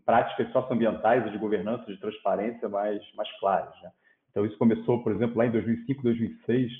práticas 0.05 0.51
socioambientais 0.51 1.25
e 1.27 1.31
de 1.31 1.37
governança, 1.37 1.85
de 1.85 1.99
transparência 1.99 2.67
mais, 2.67 3.01
mais 3.15 3.31
claras. 3.39 3.73
Né? 3.81 3.91
Então, 4.31 4.45
isso 4.45 4.57
começou, 4.57 5.03
por 5.03 5.13
exemplo, 5.13 5.37
lá 5.37 5.45
em 5.45 5.51
2005, 5.51 6.03
2006, 6.03 6.71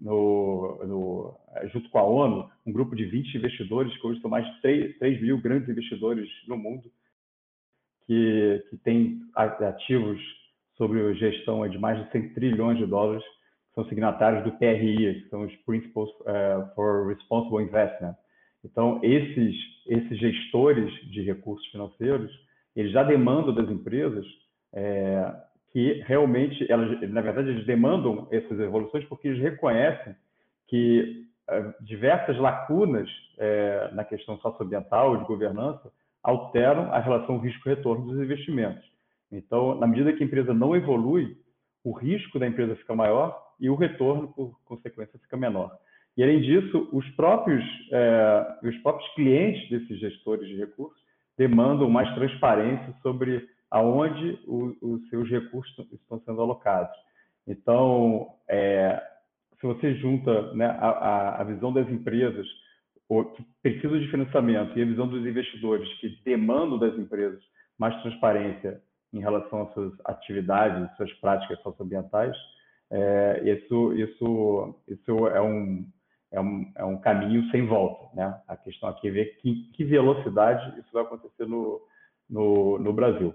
no, 0.00 0.78
no, 0.86 1.40
junto 1.72 1.88
com 1.90 1.98
a 1.98 2.02
ONU, 2.02 2.50
um 2.66 2.72
grupo 2.72 2.96
de 2.96 3.04
20 3.04 3.36
investidores, 3.36 3.96
que 3.96 4.06
hoje 4.06 4.20
são 4.20 4.30
mais 4.30 4.46
de 4.46 4.60
3, 4.60 4.98
3 4.98 5.22
mil 5.22 5.40
grandes 5.40 5.68
investidores 5.68 6.28
no 6.48 6.56
mundo, 6.56 6.90
que, 8.06 8.64
que 8.70 8.76
têm 8.78 9.20
ativos 9.34 10.20
sobre 10.76 11.14
gestão 11.14 11.68
de 11.68 11.78
mais 11.78 12.02
de 12.02 12.10
100 12.10 12.34
trilhões 12.34 12.78
de 12.78 12.86
dólares, 12.86 13.22
que 13.22 13.74
são 13.74 13.84
signatários 13.84 14.42
do 14.44 14.52
PRI, 14.52 15.22
que 15.22 15.28
são 15.28 15.42
os 15.42 15.54
Principles 15.66 16.08
uh, 16.20 16.74
for 16.74 17.08
Responsible 17.08 17.62
Investment. 17.62 18.16
Então, 18.64 19.00
esses, 19.02 19.54
esses 19.86 20.18
gestores 20.18 20.92
de 21.10 21.22
recursos 21.22 21.66
financeiros, 21.68 22.30
eles 22.76 22.92
já 22.92 23.02
demandam 23.02 23.54
das 23.54 23.68
empresas 23.70 24.26
é, 24.72 25.34
que 25.72 26.02
realmente, 26.06 26.70
elas, 26.70 27.00
na 27.10 27.20
verdade, 27.20 27.50
eles 27.50 27.66
demandam 27.66 28.28
essas 28.30 28.58
evoluções 28.60 29.04
porque 29.06 29.28
eles 29.28 29.40
reconhecem 29.40 30.14
que 30.68 31.26
é, 31.48 31.74
diversas 31.80 32.38
lacunas 32.38 33.08
é, 33.38 33.90
na 33.92 34.04
questão 34.04 34.38
socioambiental, 34.38 35.16
de 35.16 35.24
governança, 35.24 35.90
alteram 36.22 36.92
a 36.92 36.98
relação 36.98 37.38
risco-retorno 37.38 38.06
dos 38.06 38.22
investimentos. 38.22 38.84
Então, 39.32 39.74
na 39.74 39.86
medida 39.86 40.12
que 40.12 40.22
a 40.22 40.26
empresa 40.26 40.52
não 40.52 40.76
evolui, 40.76 41.36
o 41.82 41.92
risco 41.92 42.38
da 42.38 42.46
empresa 42.46 42.76
fica 42.76 42.94
maior 42.94 43.40
e 43.58 43.70
o 43.70 43.74
retorno, 43.74 44.28
por 44.28 44.58
consequência, 44.64 45.18
fica 45.18 45.36
menor. 45.36 45.76
E, 46.20 46.22
além 46.22 46.42
disso, 46.42 46.86
os 46.92 47.08
próprios, 47.12 47.64
é, 47.90 48.58
os 48.62 48.76
próprios 48.82 49.08
clientes 49.14 49.70
desses 49.70 49.98
gestores 49.98 50.46
de 50.46 50.54
recursos 50.54 51.00
demandam 51.38 51.88
mais 51.88 52.14
transparência 52.14 52.94
sobre 53.00 53.48
aonde 53.70 54.38
os 54.46 55.08
seus 55.08 55.30
recursos 55.30 55.74
estão 55.90 56.20
sendo 56.20 56.42
alocados. 56.42 56.94
Então, 57.48 58.34
é, 58.50 59.02
se 59.58 59.66
você 59.66 59.94
junta 59.94 60.52
né, 60.52 60.66
a, 60.66 61.40
a, 61.40 61.44
visão 61.44 61.72
das 61.72 61.88
empresas 61.88 62.46
que 63.34 63.42
precisam 63.62 63.98
de 63.98 64.10
financiamento 64.10 64.78
e 64.78 64.82
a 64.82 64.84
visão 64.86 65.08
dos 65.08 65.26
investidores 65.26 65.88
que 66.00 66.20
demandam 66.22 66.78
das 66.78 66.98
empresas 66.98 67.42
mais 67.78 67.98
transparência 68.02 68.78
em 69.10 69.20
relação 69.20 69.62
às 69.62 69.72
suas 69.72 69.94
atividades, 70.04 70.94
suas 70.98 71.12
práticas 71.14 71.58
socioambientais, 71.62 72.36
é, 72.90 73.42
isso, 73.42 73.94
isso, 73.94 74.74
isso 74.86 75.28
é, 75.28 75.40
um, 75.40 75.86
é 76.32 76.40
um, 76.40 76.72
é 76.76 76.84
um 76.84 76.98
caminho 76.98 77.48
sem 77.50 77.66
volta. 77.66 78.14
Né? 78.14 78.40
A 78.46 78.56
questão 78.56 78.88
aqui 78.88 79.08
é 79.08 79.10
ver 79.10 79.36
que, 79.38 79.70
que 79.72 79.84
velocidade 79.84 80.78
isso 80.78 80.88
vai 80.92 81.02
acontecer 81.02 81.46
no, 81.46 81.80
no, 82.28 82.78
no 82.78 82.92
Brasil. 82.92 83.34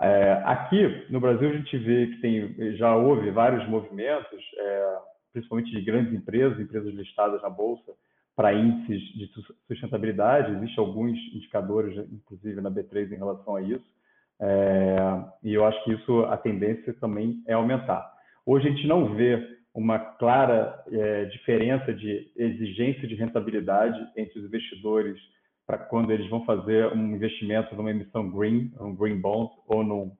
É, 0.00 0.42
aqui 0.44 1.06
no 1.08 1.20
Brasil 1.20 1.48
a 1.48 1.52
gente 1.52 1.78
vê 1.78 2.08
que 2.08 2.20
tem, 2.20 2.76
já 2.76 2.96
houve 2.96 3.30
vários 3.30 3.66
movimentos, 3.68 4.42
é, 4.58 4.96
principalmente 5.32 5.70
de 5.70 5.82
grandes 5.82 6.12
empresas, 6.12 6.58
empresas 6.58 6.92
listadas 6.92 7.40
na 7.42 7.48
bolsa, 7.48 7.92
para 8.36 8.52
índices 8.52 9.00
de 9.14 9.30
sustentabilidade. 9.68 10.52
Existem 10.52 10.84
alguns 10.84 11.16
indicadores, 11.32 11.96
inclusive 12.12 12.60
na 12.60 12.70
B3, 12.70 13.12
em 13.12 13.16
relação 13.16 13.56
a 13.56 13.62
isso. 13.62 13.94
É, 14.40 14.96
e 15.44 15.54
eu 15.54 15.64
acho 15.64 15.82
que 15.84 15.92
isso 15.92 16.24
a 16.24 16.36
tendência 16.36 16.92
também 16.94 17.42
é 17.46 17.52
aumentar. 17.52 18.12
Hoje 18.44 18.68
a 18.68 18.70
gente 18.70 18.86
não 18.86 19.14
vê 19.14 19.53
uma 19.74 19.98
clara 19.98 20.82
é, 20.90 21.24
diferença 21.24 21.92
de 21.92 22.30
exigência 22.36 23.08
de 23.08 23.16
rentabilidade 23.16 23.98
entre 24.16 24.38
os 24.38 24.44
investidores 24.44 25.20
para 25.66 25.78
quando 25.78 26.12
eles 26.12 26.28
vão 26.30 26.44
fazer 26.44 26.92
um 26.92 27.14
investimento 27.14 27.74
numa 27.74 27.90
emissão 27.90 28.30
green, 28.30 28.72
um 28.78 28.94
green 28.94 29.20
bond, 29.20 29.50
ou 29.66 29.82
num, 29.82 30.16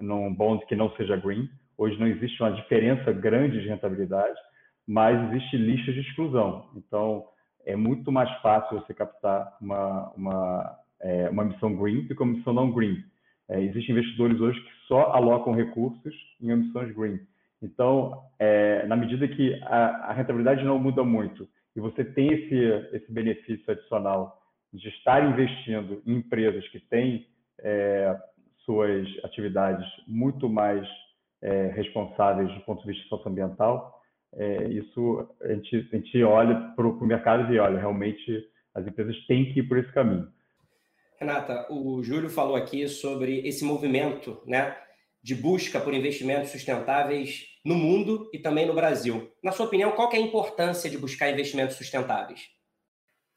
num 0.00 0.32
bond 0.34 0.64
que 0.66 0.74
não 0.74 0.90
seja 0.96 1.16
green. 1.16 1.48
Hoje 1.76 1.98
não 1.98 2.06
existe 2.06 2.40
uma 2.42 2.52
diferença 2.52 3.12
grande 3.12 3.60
de 3.60 3.68
rentabilidade, 3.68 4.38
mas 4.86 5.30
existe 5.30 5.56
lista 5.58 5.92
de 5.92 6.00
exclusão. 6.00 6.70
Então, 6.76 7.24
é 7.66 7.76
muito 7.76 8.10
mais 8.10 8.30
fácil 8.40 8.80
você 8.80 8.94
captar 8.94 9.56
uma, 9.60 10.10
uma, 10.16 10.78
é, 11.00 11.28
uma 11.28 11.42
emissão 11.42 11.76
green 11.76 12.06
do 12.06 12.14
que 12.14 12.22
uma 12.22 12.32
emissão 12.32 12.54
não 12.54 12.70
green. 12.70 12.96
É, 13.48 13.60
existem 13.60 13.94
investidores 13.94 14.40
hoje 14.40 14.60
que 14.60 14.70
só 14.86 15.12
alocam 15.12 15.52
recursos 15.52 16.14
em 16.40 16.50
emissões 16.50 16.94
green. 16.94 17.18
Então, 17.62 18.22
é, 18.38 18.86
na 18.86 18.96
medida 18.96 19.26
que 19.26 19.54
a, 19.62 20.10
a, 20.10 20.12
rentabilidade 20.12 20.64
não 20.64 20.78
muda 20.78 21.02
muito 21.02 21.48
e 21.74 21.80
você 21.80 22.04
tem 22.04 22.32
esse, 22.32 22.96
esse 22.96 23.10
benefício 23.10 23.70
adicional 23.70 24.42
de 24.72 24.88
estar 24.88 25.26
investindo 25.26 26.02
em 26.06 26.16
empresas 26.16 26.66
que 26.68 26.78
têm 26.78 27.26
é, 27.60 28.14
suas 28.64 29.06
atividades 29.24 29.86
muito 30.06 30.48
mais 30.48 30.86
é, 31.40 31.68
responsáveis 31.68 32.52
do 32.54 32.60
ponto 32.60 32.82
de 32.82 32.92
vista 32.92 33.08
socioambiental, 33.08 33.96
é, 34.34 34.68
isso 34.68 35.26
a 35.40 35.48
gente, 35.48 35.88
a 35.92 35.96
gente 35.96 36.22
olha 36.22 36.54
para 36.76 36.86
o 36.86 37.06
mercado 37.06 37.52
e 37.52 37.58
olha, 37.58 37.78
realmente 37.78 38.44
as 38.74 38.86
empresas 38.86 39.16
têm 39.26 39.52
que 39.52 39.60
ir 39.60 39.62
por 39.62 39.78
esse 39.78 39.90
caminho. 39.92 40.28
Renata, 41.18 41.66
o 41.72 42.02
Júlio 42.02 42.28
falou 42.28 42.56
aqui 42.56 42.86
sobre 42.88 43.38
esse 43.46 43.64
movimento 43.64 44.42
né, 44.44 44.76
de 45.26 45.34
busca 45.34 45.80
por 45.80 45.92
investimentos 45.92 46.52
sustentáveis 46.52 47.46
no 47.64 47.74
mundo 47.74 48.30
e 48.32 48.38
também 48.38 48.64
no 48.64 48.72
Brasil. 48.72 49.28
Na 49.42 49.50
sua 49.50 49.66
opinião, 49.66 49.90
qual 49.90 50.12
é 50.12 50.18
a 50.18 50.20
importância 50.20 50.88
de 50.88 50.96
buscar 50.96 51.28
investimentos 51.28 51.74
sustentáveis? 51.74 52.42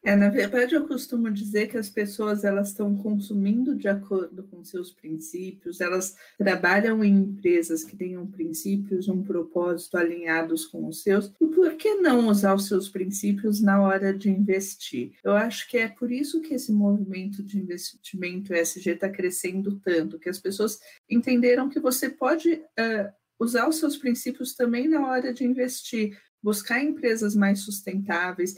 É, 0.02 0.16
na 0.16 0.30
verdade, 0.30 0.74
eu 0.74 0.86
costumo 0.86 1.30
dizer 1.30 1.68
que 1.68 1.76
as 1.76 1.90
pessoas 1.90 2.42
elas 2.42 2.68
estão 2.68 2.96
consumindo 2.96 3.74
de 3.74 3.86
acordo 3.86 4.44
com 4.44 4.64
seus 4.64 4.90
princípios, 4.90 5.78
elas 5.78 6.16
trabalham 6.38 7.04
em 7.04 7.12
empresas 7.12 7.84
que 7.84 7.94
tenham 7.94 8.26
princípios, 8.26 9.08
um 9.08 9.22
propósito 9.22 9.98
alinhados 9.98 10.64
com 10.64 10.88
os 10.88 11.02
seus, 11.02 11.30
e 11.38 11.46
por 11.46 11.74
que 11.74 11.96
não 11.96 12.28
usar 12.28 12.54
os 12.54 12.66
seus 12.66 12.88
princípios 12.88 13.60
na 13.60 13.82
hora 13.82 14.14
de 14.16 14.30
investir? 14.30 15.12
Eu 15.22 15.32
acho 15.32 15.68
que 15.68 15.76
é 15.76 15.88
por 15.88 16.10
isso 16.10 16.40
que 16.40 16.54
esse 16.54 16.72
movimento 16.72 17.42
de 17.42 17.58
investimento 17.58 18.54
ESG 18.54 18.92
está 18.92 19.10
crescendo 19.10 19.78
tanto, 19.80 20.18
que 20.18 20.30
as 20.30 20.38
pessoas 20.38 20.78
entenderam 21.10 21.68
que 21.68 21.78
você 21.78 22.08
pode 22.08 22.54
uh, 22.54 23.12
usar 23.38 23.68
os 23.68 23.76
seus 23.76 23.98
princípios 23.98 24.54
também 24.54 24.88
na 24.88 25.06
hora 25.06 25.32
de 25.32 25.44
investir, 25.44 26.18
buscar 26.42 26.82
empresas 26.82 27.34
mais 27.34 27.60
sustentáveis, 27.60 28.56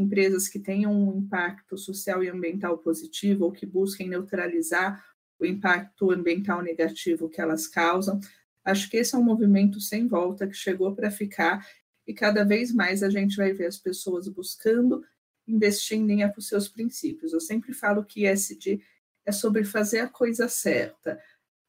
empresas 0.00 0.48
que 0.48 0.58
tenham 0.58 0.92
um 0.92 1.18
impacto 1.18 1.76
social 1.76 2.22
e 2.22 2.28
ambiental 2.28 2.78
positivo 2.78 3.44
ou 3.44 3.52
que 3.52 3.66
busquem 3.66 4.08
neutralizar 4.08 5.04
o 5.38 5.46
impacto 5.46 6.10
ambiental 6.10 6.62
negativo 6.62 7.28
que 7.28 7.40
elas 7.40 7.66
causam. 7.66 8.20
Acho 8.64 8.90
que 8.90 8.96
esse 8.96 9.14
é 9.14 9.18
um 9.18 9.24
movimento 9.24 9.80
sem 9.80 10.06
volta 10.06 10.46
que 10.46 10.54
chegou 10.54 10.94
para 10.94 11.10
ficar 11.10 11.66
e 12.06 12.14
cada 12.14 12.44
vez 12.44 12.72
mais 12.72 13.02
a 13.02 13.10
gente 13.10 13.36
vai 13.36 13.52
ver 13.52 13.66
as 13.66 13.76
pessoas 13.76 14.28
buscando 14.28 15.04
investir 15.46 15.98
em 15.98 16.20
seus 16.40 16.68
princípios. 16.68 17.32
Eu 17.32 17.40
sempre 17.40 17.72
falo 17.72 18.04
que 18.04 18.26
ESG 18.26 18.82
é 19.24 19.32
sobre 19.32 19.64
fazer 19.64 20.00
a 20.00 20.08
coisa 20.08 20.48
certa. 20.48 21.20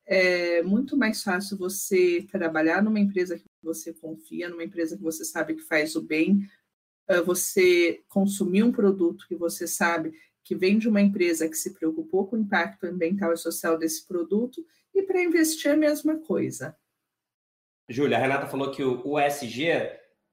É 0.06 0.64
muito 0.64 0.98
mais 0.98 1.22
fácil 1.22 1.58
você 1.58 2.26
trabalhar 2.32 2.82
numa 2.82 3.00
empresa 3.00 3.38
que 3.38 3.46
você 3.62 3.94
confia, 3.94 4.50
numa 4.50 4.64
empresa 4.64 4.98
que 4.98 5.04
você 5.04 5.24
sabe 5.24 5.56
que 5.56 5.62
faz 5.62 5.96
o 5.96 6.02
bem, 6.02 6.50
você 7.26 8.04
consumir 8.08 8.64
um 8.64 8.72
produto 8.72 9.26
que 9.28 9.36
você 9.36 9.68
sabe 9.68 10.14
que 10.44 10.56
vem 10.56 10.78
de 10.78 10.90
uma 10.90 11.02
empresa 11.02 11.48
que 11.48 11.56
se 11.56 11.74
preocupou 11.74 12.28
com 12.28 12.36
o 12.36 12.40
impacto 12.40 12.86
ambiental 12.86 13.34
e 13.34 13.38
social 13.38 13.78
desse 13.78 14.08
produto, 14.08 14.66
e 14.94 15.04
para 15.04 15.22
investir 15.22 15.72
a 15.72 15.78
mesma 15.78 16.18
coisa. 16.18 16.76
Júlia, 17.88 18.18
a 18.18 18.20
Renata 18.20 18.48
falou 18.48 18.72
que 18.72 18.84
o 18.84 19.20
ESG 19.20 19.68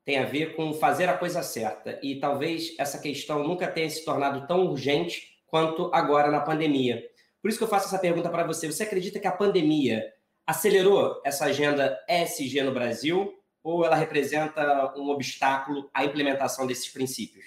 tem 0.05 0.19
a 0.19 0.25
ver 0.25 0.55
com 0.55 0.73
fazer 0.73 1.09
a 1.09 1.19
coisa 1.19 1.43
certa, 1.43 1.99
e 2.03 2.19
talvez 2.19 2.75
essa 2.79 2.99
questão 2.99 3.47
nunca 3.47 3.69
tenha 3.69 3.91
se 3.91 4.05
tornado 4.05 4.47
tão 4.47 4.67
urgente 4.67 5.37
quanto 5.47 5.91
agora 5.93 6.31
na 6.31 6.41
pandemia. 6.41 7.03
Por 7.43 7.49
isso 7.49 7.59
que 7.59 7.65
eu 7.65 7.69
faço 7.69 7.87
essa 7.87 7.99
pergunta 7.99 8.31
para 8.31 8.47
você. 8.47 8.67
Você 8.67 8.83
acredita 8.83 9.21
que 9.21 9.27
a 9.27 9.33
pandemia 9.33 10.05
acelerou 10.47 11.21
essa 11.25 11.45
agenda 11.45 11.99
ESG 12.09 12.63
no 12.63 12.73
Brasil 12.73 13.33
ou 13.67 13.85
ela 13.85 13.97
representa 13.97 14.95
um 14.97 15.09
obstáculo 15.09 15.91
à 15.93 16.05
implementação 16.05 16.69
desses 16.69 16.89
princípios? 16.93 17.45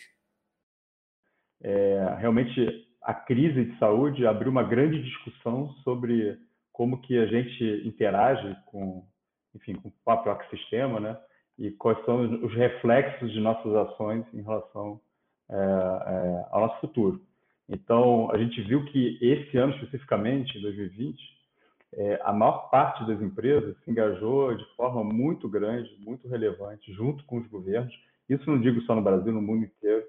É, 1.62 2.16
realmente, 2.20 2.86
a 3.02 3.14
crise 3.14 3.64
de 3.64 3.80
saúde 3.80 4.28
abriu 4.28 4.52
uma 4.52 4.64
grande 4.64 5.02
discussão 5.02 5.70
sobre 5.82 6.38
como 6.74 7.02
que 7.02 7.18
a 7.18 7.26
gente 7.26 7.88
interage 7.88 8.54
com, 8.66 9.08
enfim, 9.56 9.76
com 9.76 9.88
o 9.88 9.94
próprio 10.04 10.34
ecossistema, 10.34 11.00
né? 11.00 11.18
E 11.58 11.72
quais 11.72 12.04
são 12.04 12.44
os 12.44 12.54
reflexos 12.54 13.32
de 13.32 13.40
nossas 13.40 13.74
ações 13.74 14.26
em 14.34 14.42
relação 14.42 15.00
é, 15.50 15.56
é, 15.56 16.46
ao 16.52 16.68
nosso 16.68 16.82
futuro. 16.82 17.26
Então, 17.70 18.30
a 18.32 18.38
gente 18.38 18.62
viu 18.64 18.84
que 18.86 19.18
esse 19.22 19.58
ano 19.58 19.74
especificamente, 19.76 20.60
2020, 20.60 21.18
é, 21.94 22.20
a 22.24 22.32
maior 22.32 22.70
parte 22.70 23.06
das 23.08 23.22
empresas 23.22 23.76
se 23.84 23.92
engajou 23.92 24.56
de 24.56 24.66
forma 24.76 25.04
muito 25.04 25.50
grande, 25.50 25.90
muito 26.00 26.28
relevante, 26.28 26.94
junto 26.94 27.24
com 27.26 27.38
os 27.38 27.48
governos. 27.48 27.94
Isso 28.28 28.50
não 28.50 28.60
digo 28.60 28.82
só 28.82 28.96
no 28.96 29.02
Brasil, 29.02 29.34
no 29.34 29.42
mundo 29.42 29.66
inteiro, 29.66 30.04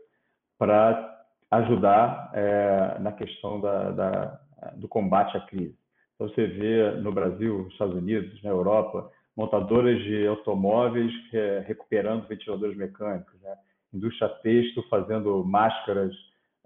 para 0.58 1.24
ajudar 1.50 2.30
é, 2.34 2.98
na 3.00 3.12
questão 3.12 3.60
da, 3.60 3.90
da, 3.90 4.40
do 4.76 4.86
combate 4.86 5.36
à 5.36 5.40
crise. 5.40 5.74
Então, 6.14 6.28
você 6.28 6.46
vê 6.46 6.90
no 7.00 7.12
Brasil, 7.12 7.62
nos 7.62 7.72
Estados 7.72 7.94
Unidos, 7.94 8.42
na 8.42 8.50
Europa, 8.50 9.10
montadoras 9.34 9.98
de 10.02 10.26
automóveis 10.26 11.10
é, 11.32 11.64
recuperando 11.66 12.28
ventiladores 12.28 12.76
mecânicos, 12.76 13.40
né? 13.40 13.56
indústria 13.92 14.28
têxtil 14.28 14.84
fazendo 14.90 15.42
máscaras, 15.44 16.14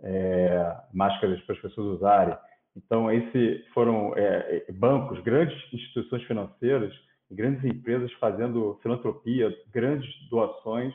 é, 0.02 0.76
máscaras 0.92 1.40
para 1.42 1.54
as 1.54 1.60
pessoas 1.60 1.98
usarem 1.98 2.36
então, 2.76 3.10
esse 3.10 3.64
foram 3.72 4.16
é, 4.16 4.64
é, 4.68 4.72
bancos, 4.72 5.20
grandes 5.20 5.56
instituições 5.72 6.22
financeiras, 6.24 6.92
grandes 7.30 7.64
empresas 7.64 8.12
fazendo 8.14 8.78
filantropia, 8.82 9.56
grandes 9.72 10.10
doações 10.28 10.92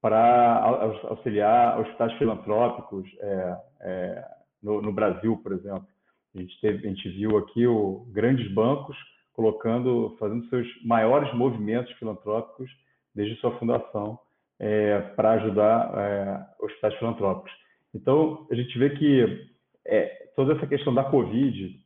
para 0.00 0.60
auxiliar 1.04 1.80
hospitais 1.80 2.12
filantrópicos 2.18 3.08
é, 3.20 3.56
é, 3.80 4.24
no, 4.62 4.82
no, 4.82 4.92
Brasil, 4.92 5.36
por 5.38 5.52
exemplo. 5.52 5.86
A 6.34 6.40
gente, 6.40 6.60
teve, 6.60 6.86
a 6.86 6.90
gente 6.90 7.08
viu 7.10 7.38
aqui 7.38 7.66
o, 7.66 8.06
grandes 8.10 8.52
bancos 8.52 8.96
colocando, 9.32 10.16
fazendo 10.18 10.46
seus 10.48 10.66
maiores 10.84 11.32
movimentos 11.32 11.92
filantrópicos 11.94 12.70
desde 13.14 13.36
sua 13.36 13.56
fundação 13.58 14.18
é, 14.58 15.00
para 15.16 15.32
ajudar 15.32 15.92
é, 15.96 16.64
hospitais 16.64 16.94
filantrópicos. 16.96 17.52
Então, 17.94 18.46
a 18.50 18.54
gente 18.54 18.76
vê 18.78 18.90
que 18.90 19.48
é, 19.86 20.23
toda 20.34 20.54
essa 20.54 20.66
questão 20.66 20.94
da 20.94 21.04
Covid 21.04 21.80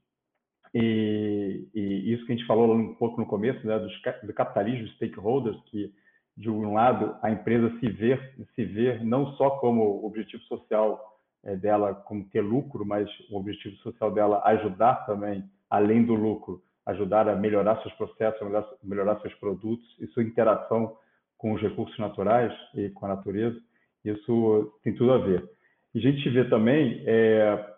e, 0.75 1.69
e, 1.75 2.13
isso 2.13 2.27
que 2.27 2.33
a 2.33 2.37
gente 2.37 2.47
falou 2.47 2.75
um 2.75 2.95
pouco 2.95 3.21
no 3.21 3.27
começo, 3.27 3.67
né, 3.67 3.79
do, 3.79 4.35
capitalismo, 4.35 4.89
stakeholders, 4.89 5.59
que 5.67 5.93
de 6.37 6.51
um 6.51 6.73
lado 6.73 7.17
a 7.23 7.31
empresa 7.31 7.69
se 7.81 7.89
vê 7.89 8.17
se 8.55 8.65
vê 8.65 8.99
não 9.03 9.33
só 9.33 9.51
como 9.51 10.05
objetivo 10.05 10.43
social 10.45 11.19
é, 11.45 11.57
dela 11.57 11.95
como 11.95 12.29
ter 12.29 12.41
lucro, 12.41 12.85
mas 12.87 13.09
o 13.31 13.39
objetivo 13.39 13.75
social 13.77 14.11
dela 14.13 14.43
ajudar 14.45 15.07
também 15.07 15.45
além 15.69 16.05
do 16.05 16.15
lucro, 16.15 16.63
ajudar 16.87 17.29
a 17.29 17.37
melhorar 17.37 17.83
seus 17.83 17.93
processos, 17.95 18.41
melhorar, 18.41 18.69
melhorar 18.83 19.21
seus 19.21 19.35
produtos 19.35 19.85
e 19.99 20.07
sua 20.09 20.23
interação 20.23 20.97
com 21.37 21.53
os 21.53 21.61
recursos 21.61 21.99
naturais 21.99 22.53
e 22.75 22.89
com 22.91 23.07
a 23.07 23.11
natureza. 23.17 23.59
Isso 24.05 24.73
tem 24.83 24.95
tudo 24.95 25.13
a 25.13 25.19
ver. 25.19 25.49
E 25.95 25.99
a 25.99 26.03
gente 26.03 26.29
vê 26.31 26.45
também 26.45 27.03
é, 27.07 27.78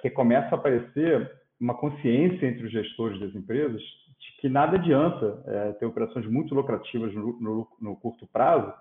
que 0.00 0.10
começa 0.10 0.54
a 0.54 0.58
aparecer 0.58 1.30
uma 1.60 1.74
consciência 1.74 2.46
entre 2.46 2.66
os 2.66 2.72
gestores 2.72 3.18
das 3.20 3.34
empresas 3.34 3.80
de 3.80 4.40
que 4.40 4.48
nada 4.48 4.76
adianta 4.76 5.42
é, 5.46 5.72
ter 5.72 5.86
operações 5.86 6.26
muito 6.26 6.54
lucrativas 6.54 7.12
no, 7.14 7.40
no, 7.40 7.68
no, 7.80 7.96
curto 7.96 8.26
prazo, 8.32 8.72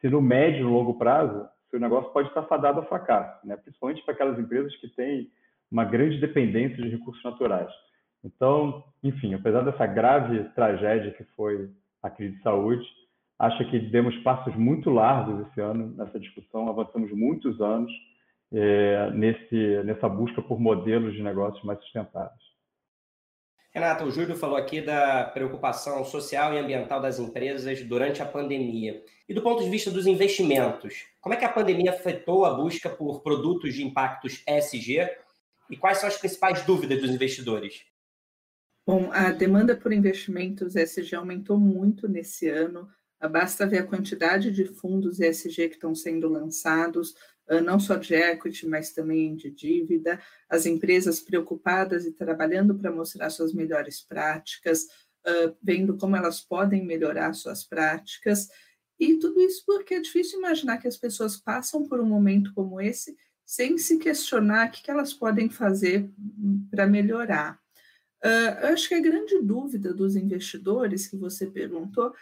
se 0.00 0.08
no 0.08 0.20
médio 0.20 0.60
e 0.60 0.70
longo 0.70 0.98
prazo 0.98 1.48
seu 1.70 1.78
negócio 1.78 2.12
pode 2.12 2.28
estar 2.28 2.42
fadado 2.42 2.80
a 2.80 2.84
fracasso, 2.84 3.46
né? 3.46 3.56
principalmente 3.56 4.02
para 4.02 4.14
aquelas 4.14 4.38
empresas 4.38 4.74
que 4.76 4.88
têm 4.88 5.30
uma 5.70 5.84
grande 5.84 6.18
dependência 6.18 6.76
de 6.76 6.88
recursos 6.88 7.22
naturais. 7.22 7.70
Então, 8.24 8.84
enfim, 9.02 9.34
apesar 9.34 9.62
dessa 9.62 9.86
grave 9.86 10.44
tragédia 10.54 11.12
que 11.12 11.24
foi 11.36 11.70
a 12.02 12.10
crise 12.10 12.36
de 12.36 12.42
saúde, 12.42 12.84
acho 13.38 13.64
que 13.70 13.78
demos 13.78 14.16
passos 14.18 14.54
muito 14.56 14.90
largos 14.90 15.46
esse 15.46 15.60
ano 15.60 15.94
nessa 15.96 16.18
discussão, 16.18 16.68
avançamos 16.68 17.10
muitos 17.12 17.60
anos 17.60 17.90
é, 18.52 19.10
nesse, 19.12 19.82
nessa 19.84 20.08
busca 20.08 20.42
por 20.42 20.60
modelos 20.60 21.14
de 21.14 21.22
negócios 21.22 21.62
mais 21.64 21.80
sustentáveis. 21.80 22.50
Renata, 23.72 24.04
o 24.04 24.10
Júlio 24.10 24.34
falou 24.34 24.56
aqui 24.56 24.80
da 24.80 25.24
preocupação 25.24 26.04
social 26.04 26.52
e 26.52 26.58
ambiental 26.58 27.00
das 27.00 27.20
empresas 27.20 27.80
durante 27.84 28.20
a 28.20 28.26
pandemia. 28.26 29.00
E 29.28 29.32
do 29.32 29.42
ponto 29.42 29.62
de 29.62 29.70
vista 29.70 29.92
dos 29.92 30.08
investimentos, 30.08 31.06
como 31.20 31.34
é 31.34 31.38
que 31.38 31.44
a 31.44 31.52
pandemia 31.52 31.92
afetou 31.92 32.44
a 32.44 32.52
busca 32.52 32.90
por 32.90 33.22
produtos 33.22 33.74
de 33.74 33.84
impactos 33.84 34.42
ESG 34.44 35.08
e 35.70 35.76
quais 35.76 35.98
são 35.98 36.08
as 36.08 36.16
principais 36.16 36.62
dúvidas 36.62 37.00
dos 37.00 37.10
investidores? 37.10 37.84
Bom, 38.84 39.08
a 39.12 39.30
demanda 39.30 39.76
por 39.76 39.92
investimentos 39.92 40.74
ESG 40.74 41.14
aumentou 41.14 41.56
muito 41.56 42.08
nesse 42.08 42.48
ano. 42.48 42.88
Basta 43.30 43.66
ver 43.66 43.78
a 43.78 43.86
quantidade 43.86 44.50
de 44.50 44.64
fundos 44.64 45.20
ESG 45.20 45.68
que 45.68 45.74
estão 45.74 45.94
sendo 45.94 46.28
lançados, 46.28 47.14
não 47.58 47.80
só 47.80 47.96
de 47.96 48.14
equity, 48.14 48.66
mas 48.66 48.92
também 48.92 49.34
de 49.34 49.50
dívida, 49.50 50.20
as 50.48 50.66
empresas 50.66 51.20
preocupadas 51.20 52.06
e 52.06 52.12
trabalhando 52.12 52.74
para 52.74 52.92
mostrar 52.92 53.30
suas 53.30 53.52
melhores 53.52 54.00
práticas, 54.00 54.86
ah, 55.24 55.52
vendo 55.62 55.96
como 55.96 56.16
elas 56.16 56.40
podem 56.40 56.84
melhorar 56.84 57.32
suas 57.32 57.64
práticas, 57.64 58.48
e 59.00 59.16
tudo 59.16 59.40
isso 59.40 59.64
porque 59.66 59.94
é 59.94 60.00
difícil 60.00 60.38
imaginar 60.38 60.76
que 60.76 60.86
as 60.86 60.98
pessoas 60.98 61.36
passam 61.36 61.88
por 61.88 62.00
um 62.00 62.06
momento 62.06 62.52
como 62.54 62.80
esse 62.80 63.16
sem 63.46 63.78
se 63.78 63.98
questionar 63.98 64.68
o 64.68 64.70
que 64.70 64.90
elas 64.90 65.12
podem 65.12 65.48
fazer 65.48 66.08
para 66.70 66.86
melhorar. 66.86 67.58
Uh, 68.22 68.62
eu 68.62 68.68
acho 68.74 68.86
que 68.86 68.94
a 68.94 69.00
grande 69.00 69.40
dúvida 69.40 69.94
dos 69.94 70.14
investidores 70.14 71.08
que 71.08 71.16
você 71.16 71.46
perguntou 71.46 72.14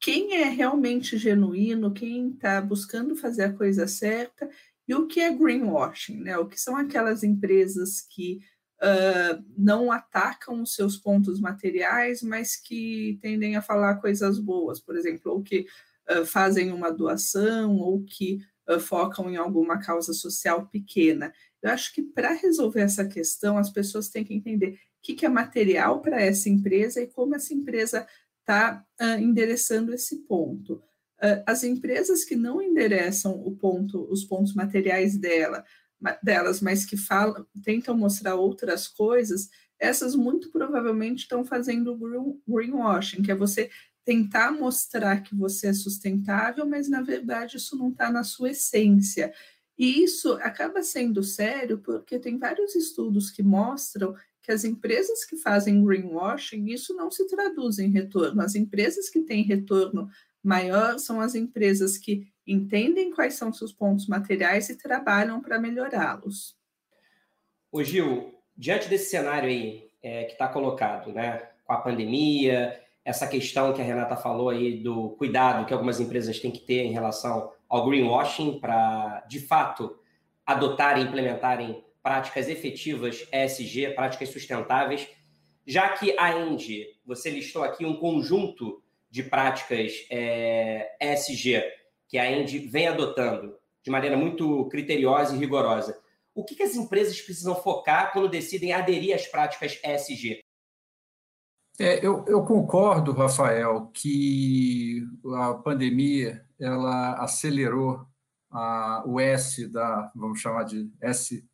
quem 0.00 0.36
é 0.36 0.44
realmente 0.44 1.16
genuíno, 1.16 1.92
quem 1.92 2.30
está 2.30 2.60
buscando 2.60 3.16
fazer 3.16 3.44
a 3.44 3.52
coisa 3.52 3.86
certa 3.86 4.48
e 4.86 4.94
o 4.94 5.06
que 5.06 5.20
é 5.20 5.30
greenwashing, 5.30 6.20
né? 6.20 6.38
O 6.38 6.46
que 6.46 6.58
são 6.58 6.76
aquelas 6.76 7.22
empresas 7.22 8.00
que 8.00 8.40
uh, 8.80 9.44
não 9.56 9.90
atacam 9.90 10.62
os 10.62 10.74
seus 10.74 10.96
pontos 10.96 11.40
materiais, 11.40 12.22
mas 12.22 12.56
que 12.56 13.18
tendem 13.20 13.56
a 13.56 13.62
falar 13.62 13.96
coisas 13.96 14.38
boas, 14.38 14.80
por 14.80 14.96
exemplo, 14.96 15.32
ou 15.32 15.42
que 15.42 15.66
uh, 16.10 16.24
fazem 16.24 16.72
uma 16.72 16.90
doação, 16.90 17.76
ou 17.76 18.02
que 18.04 18.40
uh, 18.68 18.80
focam 18.80 19.28
em 19.30 19.36
alguma 19.36 19.78
causa 19.78 20.12
social 20.12 20.66
pequena. 20.68 21.32
Eu 21.60 21.70
acho 21.70 21.92
que 21.92 22.02
para 22.02 22.32
resolver 22.32 22.80
essa 22.80 23.04
questão, 23.04 23.58
as 23.58 23.70
pessoas 23.70 24.08
têm 24.08 24.24
que 24.24 24.34
entender 24.34 24.74
o 24.98 25.02
que, 25.02 25.14
que 25.14 25.26
é 25.26 25.28
material 25.28 26.00
para 26.00 26.20
essa 26.20 26.48
empresa 26.48 27.00
e 27.00 27.06
como 27.08 27.34
essa 27.34 27.52
empresa 27.52 28.06
está 28.48 28.82
uh, 29.00 29.20
endereçando 29.20 29.92
esse 29.92 30.20
ponto. 30.20 30.82
Uh, 31.22 31.42
as 31.46 31.62
empresas 31.62 32.24
que 32.24 32.34
não 32.34 32.62
endereçam 32.62 33.32
o 33.44 33.54
ponto, 33.54 34.10
os 34.10 34.24
pontos 34.24 34.54
materiais 34.54 35.18
dela, 35.18 35.62
delas, 36.22 36.60
mas 36.60 36.86
que 36.86 36.96
falam, 36.96 37.46
tentam 37.62 37.96
mostrar 37.96 38.36
outras 38.36 38.88
coisas, 38.88 39.50
essas 39.78 40.14
muito 40.14 40.50
provavelmente 40.50 41.20
estão 41.20 41.44
fazendo 41.44 41.96
green, 41.96 42.40
greenwashing, 42.48 43.22
que 43.22 43.30
é 43.30 43.34
você 43.34 43.68
tentar 44.04 44.50
mostrar 44.52 45.22
que 45.22 45.34
você 45.34 45.68
é 45.68 45.72
sustentável, 45.74 46.66
mas 46.66 46.88
na 46.88 47.02
verdade 47.02 47.58
isso 47.58 47.76
não 47.76 47.90
está 47.90 48.10
na 48.10 48.24
sua 48.24 48.50
essência. 48.50 49.32
E 49.76 50.02
isso 50.02 50.32
acaba 50.40 50.82
sendo 50.82 51.22
sério 51.22 51.78
porque 51.78 52.18
tem 52.18 52.38
vários 52.38 52.74
estudos 52.74 53.30
que 53.30 53.42
mostram 53.42 54.14
que 54.48 54.52
as 54.52 54.64
empresas 54.64 55.26
que 55.26 55.36
fazem 55.36 55.84
greenwashing, 55.84 56.70
isso 56.70 56.94
não 56.94 57.10
se 57.10 57.26
traduz 57.28 57.78
em 57.78 57.90
retorno. 57.90 58.40
As 58.40 58.54
empresas 58.54 59.10
que 59.10 59.20
têm 59.20 59.42
retorno 59.42 60.08
maior 60.42 60.98
são 60.98 61.20
as 61.20 61.34
empresas 61.34 61.98
que 61.98 62.26
entendem 62.46 63.12
quais 63.12 63.34
são 63.34 63.52
seus 63.52 63.74
pontos 63.74 64.06
materiais 64.06 64.70
e 64.70 64.78
trabalham 64.78 65.42
para 65.42 65.58
melhorá-los. 65.58 66.56
O 67.70 67.84
Gil, 67.84 68.40
diante 68.56 68.88
desse 68.88 69.10
cenário 69.10 69.50
aí 69.50 69.90
é, 70.02 70.24
que 70.24 70.32
está 70.32 70.48
colocado, 70.48 71.12
né, 71.12 71.46
com 71.66 71.74
a 71.74 71.82
pandemia, 71.82 72.82
essa 73.04 73.26
questão 73.26 73.74
que 73.74 73.82
a 73.82 73.84
Renata 73.84 74.16
falou 74.16 74.48
aí 74.48 74.82
do 74.82 75.10
cuidado 75.10 75.66
que 75.66 75.74
algumas 75.74 76.00
empresas 76.00 76.40
têm 76.40 76.50
que 76.50 76.60
ter 76.60 76.84
em 76.84 76.92
relação 76.92 77.52
ao 77.68 77.84
greenwashing 77.84 78.58
para, 78.58 79.26
de 79.28 79.40
fato, 79.40 79.98
adotarem 80.46 81.04
e 81.04 81.06
implementarem 81.06 81.84
práticas 82.02 82.48
efetivas 82.48 83.26
ESG, 83.32 83.94
práticas 83.94 84.30
sustentáveis, 84.30 85.08
já 85.66 85.88
que 85.90 86.18
a 86.18 86.38
Engie, 86.38 86.86
você 87.04 87.30
listou 87.30 87.62
aqui 87.62 87.84
um 87.84 87.96
conjunto 87.96 88.82
de 89.10 89.22
práticas 89.22 89.92
é, 90.10 90.96
ESG 91.00 91.62
que 92.08 92.18
a 92.18 92.30
Engie 92.30 92.66
vem 92.66 92.88
adotando 92.88 93.54
de 93.84 93.90
maneira 93.90 94.16
muito 94.16 94.66
criteriosa 94.68 95.34
e 95.34 95.38
rigorosa. 95.38 95.98
O 96.34 96.44
que, 96.44 96.54
que 96.54 96.62
as 96.62 96.74
empresas 96.74 97.20
precisam 97.20 97.54
focar 97.54 98.12
quando 98.12 98.28
decidem 98.28 98.72
aderir 98.72 99.14
às 99.14 99.26
práticas 99.26 99.78
ESG? 99.84 100.40
É, 101.80 102.04
eu, 102.04 102.24
eu, 102.26 102.44
concordo, 102.44 103.12
Rafael, 103.12 103.86
que 103.94 105.06
a 105.36 105.54
pandemia 105.54 106.44
ela 106.58 107.14
acelerou 107.22 108.04
a, 108.50 109.04
o 109.06 109.20
S 109.20 109.66
da, 109.68 110.10
vamos 110.14 110.40
chamar 110.40 110.64
de 110.64 110.90
S 111.00 111.47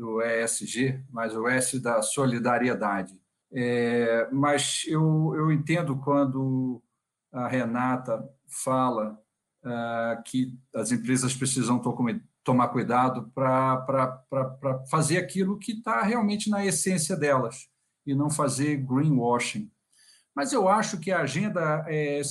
do 0.00 0.22
ESG, 0.22 1.04
mas 1.10 1.36
o 1.36 1.46
S 1.46 1.78
da 1.78 2.00
solidariedade. 2.00 3.20
É, 3.52 4.26
mas 4.32 4.84
eu, 4.86 5.34
eu 5.36 5.52
entendo 5.52 5.94
quando 5.98 6.82
a 7.30 7.46
Renata 7.46 8.26
fala 8.48 9.20
uh, 9.62 10.22
que 10.24 10.58
as 10.74 10.90
empresas 10.90 11.34
precisam 11.34 11.78
to 11.78 11.94
tomar 12.42 12.68
cuidado 12.68 13.30
para 13.34 14.24
fazer 14.90 15.18
aquilo 15.18 15.58
que 15.58 15.72
está 15.72 16.00
realmente 16.00 16.48
na 16.48 16.64
essência 16.64 17.14
delas 17.14 17.68
e 18.06 18.14
não 18.14 18.30
fazer 18.30 18.78
greenwashing. 18.78 19.70
Mas 20.34 20.50
eu 20.54 20.66
acho 20.66 20.98
que 20.98 21.12
a 21.12 21.20
agenda 21.20 21.84
é, 21.86 22.22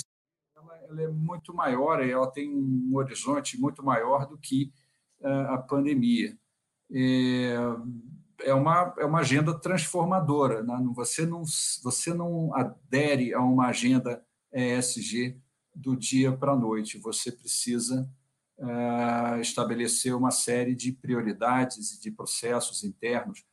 ela, 0.56 1.02
é 1.04 1.08
muito 1.08 1.54
maior, 1.54 2.04
ela 2.04 2.32
tem 2.32 2.50
um 2.50 2.96
horizonte 2.96 3.60
muito 3.60 3.84
maior 3.84 4.26
do 4.26 4.40
que 4.40 4.74
uh, 5.22 5.54
a 5.54 5.58
pandemia 5.60 6.36
é, 6.91 7.56
é, 8.41 8.54
uma, 8.54 8.93
é 8.97 9.06
uma 9.06 9.19
agenda 9.19 9.54
transformadora. 9.54 10.63
Né? 10.63 10.78
Você, 10.95 11.25
não, 11.25 11.43
você 11.84 12.13
não 12.13 12.54
adere 12.56 13.34
a 13.34 13.41
uma 13.41 13.67
agenda 13.67 14.23
ESG 14.52 15.39
do 15.75 15.95
dia 15.95 16.36
para 16.36 16.54
a 16.54 16.58
noite. 16.58 16.97
Você 16.97 17.32
precisa 17.32 18.10
é, 18.58 19.39
estabelecer 19.39 20.15
uma 20.15 20.32
série 20.32 20.75
de 20.75 20.91
prioridades 20.91 21.93
e 21.93 22.02
de 22.02 22.12
processos 22.12 22.84
internos. 22.84 23.43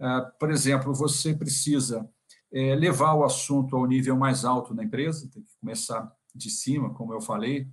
É, 0.00 0.20
por 0.38 0.50
exemplo, 0.50 0.94
você 0.94 1.34
precisa 1.34 2.08
é, 2.52 2.74
levar 2.74 3.14
o 3.14 3.24
assunto 3.24 3.76
ao 3.76 3.86
nível 3.86 4.16
mais 4.16 4.44
alto 4.44 4.74
na 4.74 4.84
empresa, 4.84 5.28
tem 5.32 5.42
que 5.42 5.56
começar 5.60 6.10
de 6.34 6.50
cima, 6.50 6.94
como 6.94 7.12
eu 7.12 7.20
falei. 7.20 7.68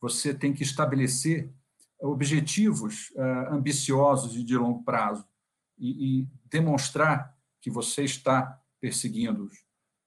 Você 0.00 0.32
tem 0.32 0.52
que 0.52 0.62
estabelecer 0.62 1.52
objetivos 2.00 3.10
uh, 3.10 3.54
ambiciosos 3.54 4.36
e 4.36 4.44
de 4.44 4.56
longo 4.56 4.82
prazo 4.84 5.26
e, 5.78 6.20
e, 6.20 6.28
demonstrar 6.44 7.36
que 7.60 7.70
você 7.70 8.04
está 8.04 8.60
perseguindo-os. 8.80 9.52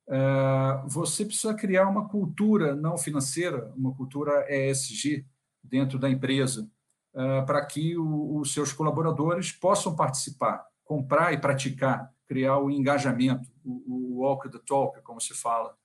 Uh, 0.07 0.87
você 0.87 1.25
precisa 1.25 1.53
criar 1.53 1.87
uma 1.87 2.07
cultura 2.07 2.75
não 2.75 2.97
financeira, 2.97 3.71
uma 3.75 3.93
cultura 3.93 4.45
ESG 4.49 5.25
dentro 5.63 5.99
da 5.99 6.09
empresa, 6.09 6.69
uh, 7.13 7.45
para 7.45 7.65
que 7.65 7.97
o, 7.97 8.37
os 8.37 8.53
seus 8.53 8.73
colaboradores 8.73 9.51
possam 9.51 9.95
participar, 9.95 10.65
comprar 10.83 11.33
e 11.33 11.39
praticar, 11.39 12.13
criar 12.25 12.57
o 12.59 12.71
engajamento, 12.71 13.49
o, 13.63 13.83
o 13.87 14.17
walk 14.21 14.49
the 14.49 14.59
talk, 14.65 15.01
como 15.01 15.21
se 15.21 15.33
fala 15.33 15.75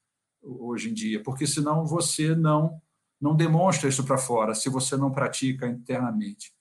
hoje 0.42 0.90
em 0.90 0.94
dia, 0.94 1.22
porque 1.22 1.46
senão 1.46 1.84
você 1.84 2.34
não 2.34 2.80
não 3.20 3.34
demonstra 3.34 3.88
isso 3.88 4.04
para 4.04 4.18
fora 4.18 4.54
se 4.54 4.68
você 4.68 4.96
não 4.96 5.10
pratica 5.10 5.66
internamente. 5.66 6.52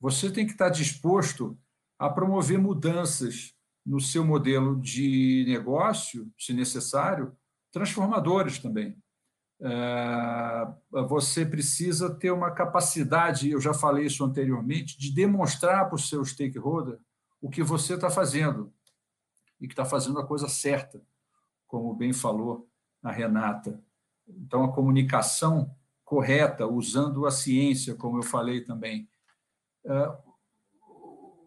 Você 0.00 0.30
tem 0.30 0.46
que 0.46 0.52
estar 0.52 0.68
disposto 0.68 1.58
a 1.98 2.08
promover 2.08 2.58
mudanças 2.58 3.54
no 3.84 4.00
seu 4.00 4.24
modelo 4.24 4.80
de 4.80 5.44
negócio, 5.48 6.30
se 6.38 6.52
necessário, 6.52 7.36
transformadores 7.72 8.58
também. 8.58 8.96
É, 9.60 10.68
você 11.08 11.44
precisa 11.44 12.14
ter 12.14 12.30
uma 12.30 12.52
capacidade, 12.52 13.50
eu 13.50 13.60
já 13.60 13.74
falei 13.74 14.06
isso 14.06 14.24
anteriormente, 14.24 14.98
de 14.98 15.12
demonstrar 15.12 15.86
para 15.86 15.96
o 15.96 15.98
seu 15.98 16.24
stakeholder 16.24 16.98
o 17.40 17.50
que 17.50 17.62
você 17.62 17.94
está 17.94 18.08
fazendo 18.08 18.72
e 19.60 19.66
que 19.66 19.72
está 19.72 19.84
fazendo 19.84 20.18
a 20.20 20.26
coisa 20.26 20.48
certa, 20.48 21.02
como 21.66 21.94
bem 21.94 22.12
falou 22.12 22.68
a 23.02 23.10
Renata. 23.10 23.82
Então, 24.28 24.64
a 24.64 24.72
comunicação 24.72 25.74
correta, 26.04 26.66
usando 26.66 27.26
a 27.26 27.30
ciência, 27.30 27.94
como 27.94 28.18
eu 28.18 28.22
falei 28.22 28.62
também. 28.62 29.08
É, 29.84 30.12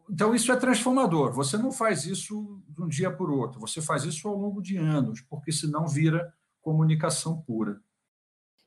então, 0.10 0.36
isso 0.36 0.52
é 0.52 0.56
transformador. 0.56 1.32
Você 1.34 1.58
não 1.58 1.72
faz 1.72 2.06
isso 2.06 2.62
de 2.67 2.82
um 2.82 2.88
dia 2.88 3.10
para 3.10 3.26
o 3.26 3.39
outro, 3.39 3.60
você 3.60 3.82
faz 3.82 4.04
isso 4.04 4.28
ao 4.28 4.36
longo 4.36 4.62
de 4.62 4.78
anos, 4.78 5.22
porque 5.22 5.52
senão 5.52 5.88
vira 5.88 6.34
comunicação 6.62 7.41
pura. 7.41 7.80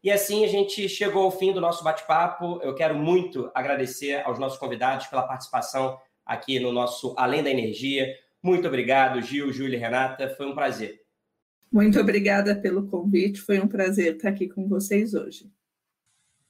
E 0.02 0.10
assim 0.10 0.44
a 0.44 0.48
gente 0.48 0.86
chegou 0.88 1.24
ao 1.24 1.30
fim 1.30 1.52
do 1.52 1.60
nosso 1.60 1.82
bate-papo. 1.82 2.60
Eu 2.62 2.74
quero 2.74 2.94
muito 2.94 3.50
agradecer 3.54 4.22
aos 4.26 4.38
nossos 4.38 4.58
convidados 4.58 5.06
pela 5.06 5.26
participação 5.26 5.98
aqui 6.26 6.60
no 6.60 6.72
nosso 6.72 7.14
Além 7.16 7.42
da 7.42 7.50
Energia. 7.50 8.14
Muito 8.42 8.68
obrigado, 8.68 9.22
Gil, 9.22 9.50
Júlia 9.50 9.76
e 9.76 9.80
Renata. 9.80 10.28
Foi 10.36 10.46
um 10.46 10.54
prazer. 10.54 11.03
Muito 11.74 11.98
obrigada 11.98 12.54
pelo 12.54 12.86
convite. 12.86 13.40
Foi 13.40 13.58
um 13.58 13.66
prazer 13.66 14.14
estar 14.14 14.28
aqui 14.28 14.48
com 14.48 14.68
vocês 14.68 15.12
hoje. 15.12 15.50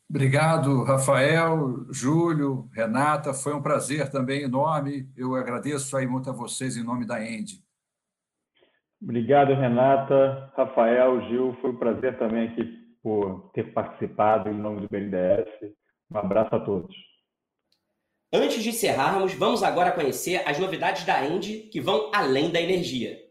Obrigado, 0.06 0.84
Rafael, 0.84 1.87
Júlio, 1.90 2.68
Renata. 2.74 3.32
Foi 3.32 3.54
um 3.54 3.62
prazer 3.62 4.10
também 4.10 4.42
enorme. 4.42 5.08
Eu 5.16 5.34
agradeço 5.34 5.96
aí 5.96 6.06
muito 6.06 6.28
a 6.28 6.32
vocês 6.34 6.76
em 6.76 6.84
nome 6.84 7.06
da 7.06 7.24
Endy. 7.24 7.64
Obrigado, 9.02 9.54
Renata, 9.54 10.52
Rafael, 10.54 11.22
Gil. 11.22 11.56
Foi 11.62 11.70
um 11.70 11.78
prazer 11.78 12.18
também 12.18 12.48
aqui 12.48 12.64
por 13.02 13.50
ter 13.54 13.72
participado 13.72 14.50
em 14.50 14.54
nome 14.54 14.82
do 14.82 14.88
BNDES. 14.90 15.48
Um 16.10 16.18
abraço 16.18 16.54
a 16.54 16.60
todos. 16.60 16.94
Antes 18.30 18.62
de 18.62 18.68
encerrarmos, 18.68 19.32
vamos 19.32 19.62
agora 19.62 19.92
conhecer 19.92 20.46
as 20.46 20.58
novidades 20.58 21.04
da 21.06 21.26
Endy 21.26 21.70
que 21.72 21.80
vão 21.80 22.10
além 22.14 22.50
da 22.50 22.60
energia. 22.60 23.23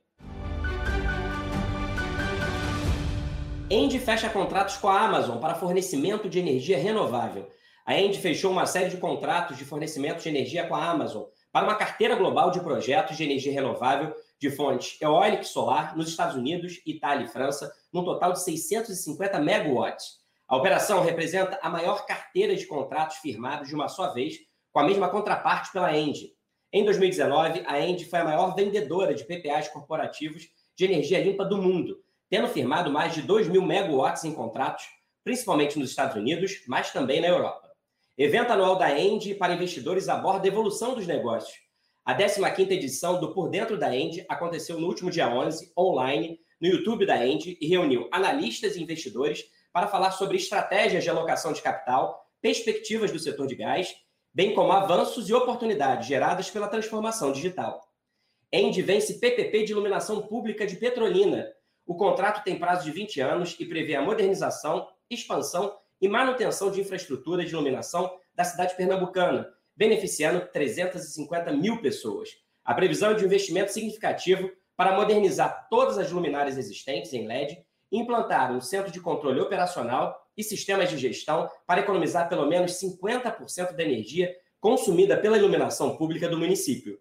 Endy 3.74 3.98
fecha 3.98 4.30
contratos 4.30 4.78
com 4.78 4.88
a 4.88 5.02
Amazon 5.02 5.40
para 5.40 5.56
fornecimento 5.56 6.30
de 6.30 6.38
energia 6.38 6.78
renovável. 6.78 7.50
A 7.84 8.00
Endy 8.00 8.20
fechou 8.20 8.52
uma 8.52 8.68
série 8.68 8.92
de 8.92 8.98
contratos 8.98 9.58
de 9.58 9.66
fornecimento 9.66 10.22
de 10.22 10.30
energia 10.30 10.68
com 10.68 10.76
a 10.76 10.92
Amazon 10.92 11.24
para 11.52 11.66
uma 11.66 11.74
carteira 11.74 12.14
global 12.14 12.52
de 12.52 12.60
projetos 12.60 13.18
de 13.18 13.24
energia 13.24 13.52
renovável 13.52 14.16
de 14.40 14.52
fontes 14.52 15.02
eólica 15.02 15.42
e 15.42 15.48
solar 15.48 15.98
nos 15.98 16.08
Estados 16.08 16.36
Unidos, 16.36 16.84
Itália 16.86 17.26
e 17.26 17.28
França, 17.28 17.74
num 17.92 18.06
total 18.06 18.34
de 18.34 18.44
650 18.44 19.40
megawatts. 19.40 20.20
A 20.48 20.56
operação 20.56 21.02
representa 21.02 21.58
a 21.60 21.68
maior 21.68 22.06
carteira 22.06 22.56
de 22.56 22.68
contratos 22.68 23.18
firmados 23.18 23.70
de 23.70 23.74
uma 23.74 23.88
só 23.88 24.14
vez, 24.14 24.36
com 24.72 24.82
a 24.82 24.84
mesma 24.84 25.10
contraparte 25.10 25.72
pela 25.72 25.98
Engie. 25.98 26.36
Em 26.72 26.86
2019, 26.86 27.64
a 27.66 27.82
Engie 27.82 28.06
foi 28.06 28.20
a 28.20 28.24
maior 28.24 28.54
vendedora 28.54 29.16
de 29.16 29.24
PPAs 29.24 29.68
corporativos 29.68 30.48
de 30.76 30.86
energia 30.86 31.24
limpa 31.24 31.44
do 31.44 31.58
mundo, 31.58 32.03
tendo 32.34 32.48
firmado 32.48 32.90
mais 32.90 33.14
de 33.14 33.22
2 33.22 33.48
mil 33.48 33.62
megawatts 33.62 34.24
em 34.24 34.34
contratos, 34.34 34.86
principalmente 35.24 35.78
nos 35.78 35.92
Estados 35.92 36.16
Unidos, 36.16 36.64
mas 36.68 36.90
também 36.90 37.22
na 37.22 37.28
Europa. 37.28 37.70
Evento 38.18 38.52
anual 38.52 38.76
da 38.76 39.00
Engie 39.00 39.36
para 39.36 39.54
investidores 39.54 40.10
aborda 40.10 40.48
a 40.48 40.48
evolução 40.48 40.96
dos 40.96 41.06
negócios. 41.06 41.56
A 42.04 42.18
15ª 42.18 42.72
edição 42.72 43.20
do 43.20 43.36
Por 43.36 43.52
Dentro 43.52 43.78
da 43.78 43.96
Engie 43.96 44.26
aconteceu 44.28 44.80
no 44.80 44.88
último 44.88 45.12
dia 45.12 45.30
11, 45.30 45.74
online, 45.78 46.40
no 46.60 46.68
YouTube 46.68 47.06
da 47.06 47.24
Engie 47.24 47.56
e 47.62 47.68
reuniu 47.68 48.10
analistas 48.12 48.76
e 48.76 48.82
investidores 48.82 49.44
para 49.72 49.86
falar 49.86 50.10
sobre 50.10 50.38
estratégias 50.38 51.04
de 51.04 51.12
alocação 51.12 51.54
de 51.54 51.62
capital, 51.62 52.20
perspectivas 52.42 53.12
do 53.12 53.20
setor 53.20 53.46
de 53.46 53.54
gás, 53.54 53.96
bem 54.34 54.56
como 54.56 54.72
avanços 54.72 55.30
e 55.30 55.34
oportunidades 55.36 56.08
geradas 56.08 56.50
pela 56.50 56.68
transformação 56.68 57.32
digital. 57.32 57.80
Engie 58.52 58.82
vence 58.82 59.20
PPP 59.20 59.66
de 59.66 59.72
iluminação 59.72 60.24
pública 60.24 60.66
de 60.66 60.78
Petrolina. 60.78 61.48
O 61.86 61.96
contrato 61.96 62.44
tem 62.44 62.58
prazo 62.58 62.86
de 62.86 62.92
20 62.92 63.20
anos 63.20 63.56
e 63.60 63.66
prevê 63.66 63.96
a 63.96 64.02
modernização, 64.02 64.88
expansão 65.10 65.78
e 66.00 66.08
manutenção 66.08 66.72
de 66.72 66.82
infraestrutura 66.82 67.44
de 67.44 67.52
iluminação 67.52 68.12
da 68.34 68.44
cidade 68.44 68.76
pernambucana, 68.76 69.48
beneficiando 69.76 70.48
350 70.52 71.52
mil 71.54 71.82
pessoas. 71.82 72.30
A 72.64 72.74
previsão 72.74 73.12
é 73.12 73.14
de 73.14 73.24
um 73.24 73.28
investimento 73.28 73.72
significativo 73.72 74.50
para 74.76 74.96
modernizar 74.96 75.68
todas 75.70 75.98
as 75.98 76.12
luminárias 76.12 76.58
existentes 76.58 77.14
em 77.14 77.28
LED, 77.28 77.64
implantar 77.92 78.52
um 78.52 78.62
centro 78.62 78.92
de 78.92 79.00
controle 79.00 79.40
operacional 79.40 80.28
e 80.36 80.44
sistemas 80.44 80.90
de 80.90 80.98
gestão 80.98 81.50
para 81.68 81.82
economizar 81.82 82.28
pelo 82.28 82.48
menos 82.48 82.72
50% 82.74 83.74
da 83.74 83.84
energia 83.84 84.34
consumida 84.60 85.18
pela 85.18 85.38
iluminação 85.38 85.98
pública 85.98 86.28
do 86.28 86.40
município. 86.40 87.00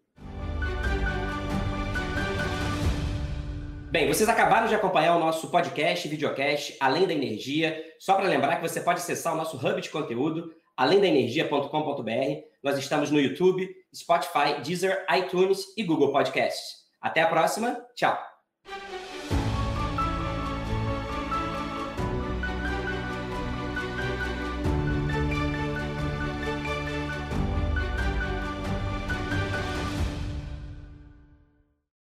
Bem, 3.92 4.08
vocês 4.08 4.26
acabaram 4.26 4.66
de 4.66 4.74
acompanhar 4.74 5.14
o 5.14 5.20
nosso 5.20 5.48
podcast 5.48 6.08
videocast 6.08 6.74
Além 6.80 7.06
da 7.06 7.12
Energia. 7.12 7.84
Só 7.98 8.14
para 8.14 8.26
lembrar 8.26 8.56
que 8.56 8.66
você 8.66 8.80
pode 8.80 9.00
acessar 9.00 9.34
o 9.34 9.36
nosso 9.36 9.58
hub 9.58 9.82
de 9.82 9.90
conteúdo, 9.90 10.50
alemdaenergia.com.br. 10.74 12.40
Nós 12.62 12.78
estamos 12.78 13.10
no 13.10 13.20
YouTube, 13.20 13.68
Spotify, 13.94 14.62
Deezer, 14.64 15.04
iTunes 15.14 15.74
e 15.76 15.82
Google 15.82 16.10
Podcasts. 16.10 16.86
Até 17.02 17.20
a 17.20 17.26
próxima. 17.26 17.84
Tchau. 17.94 18.31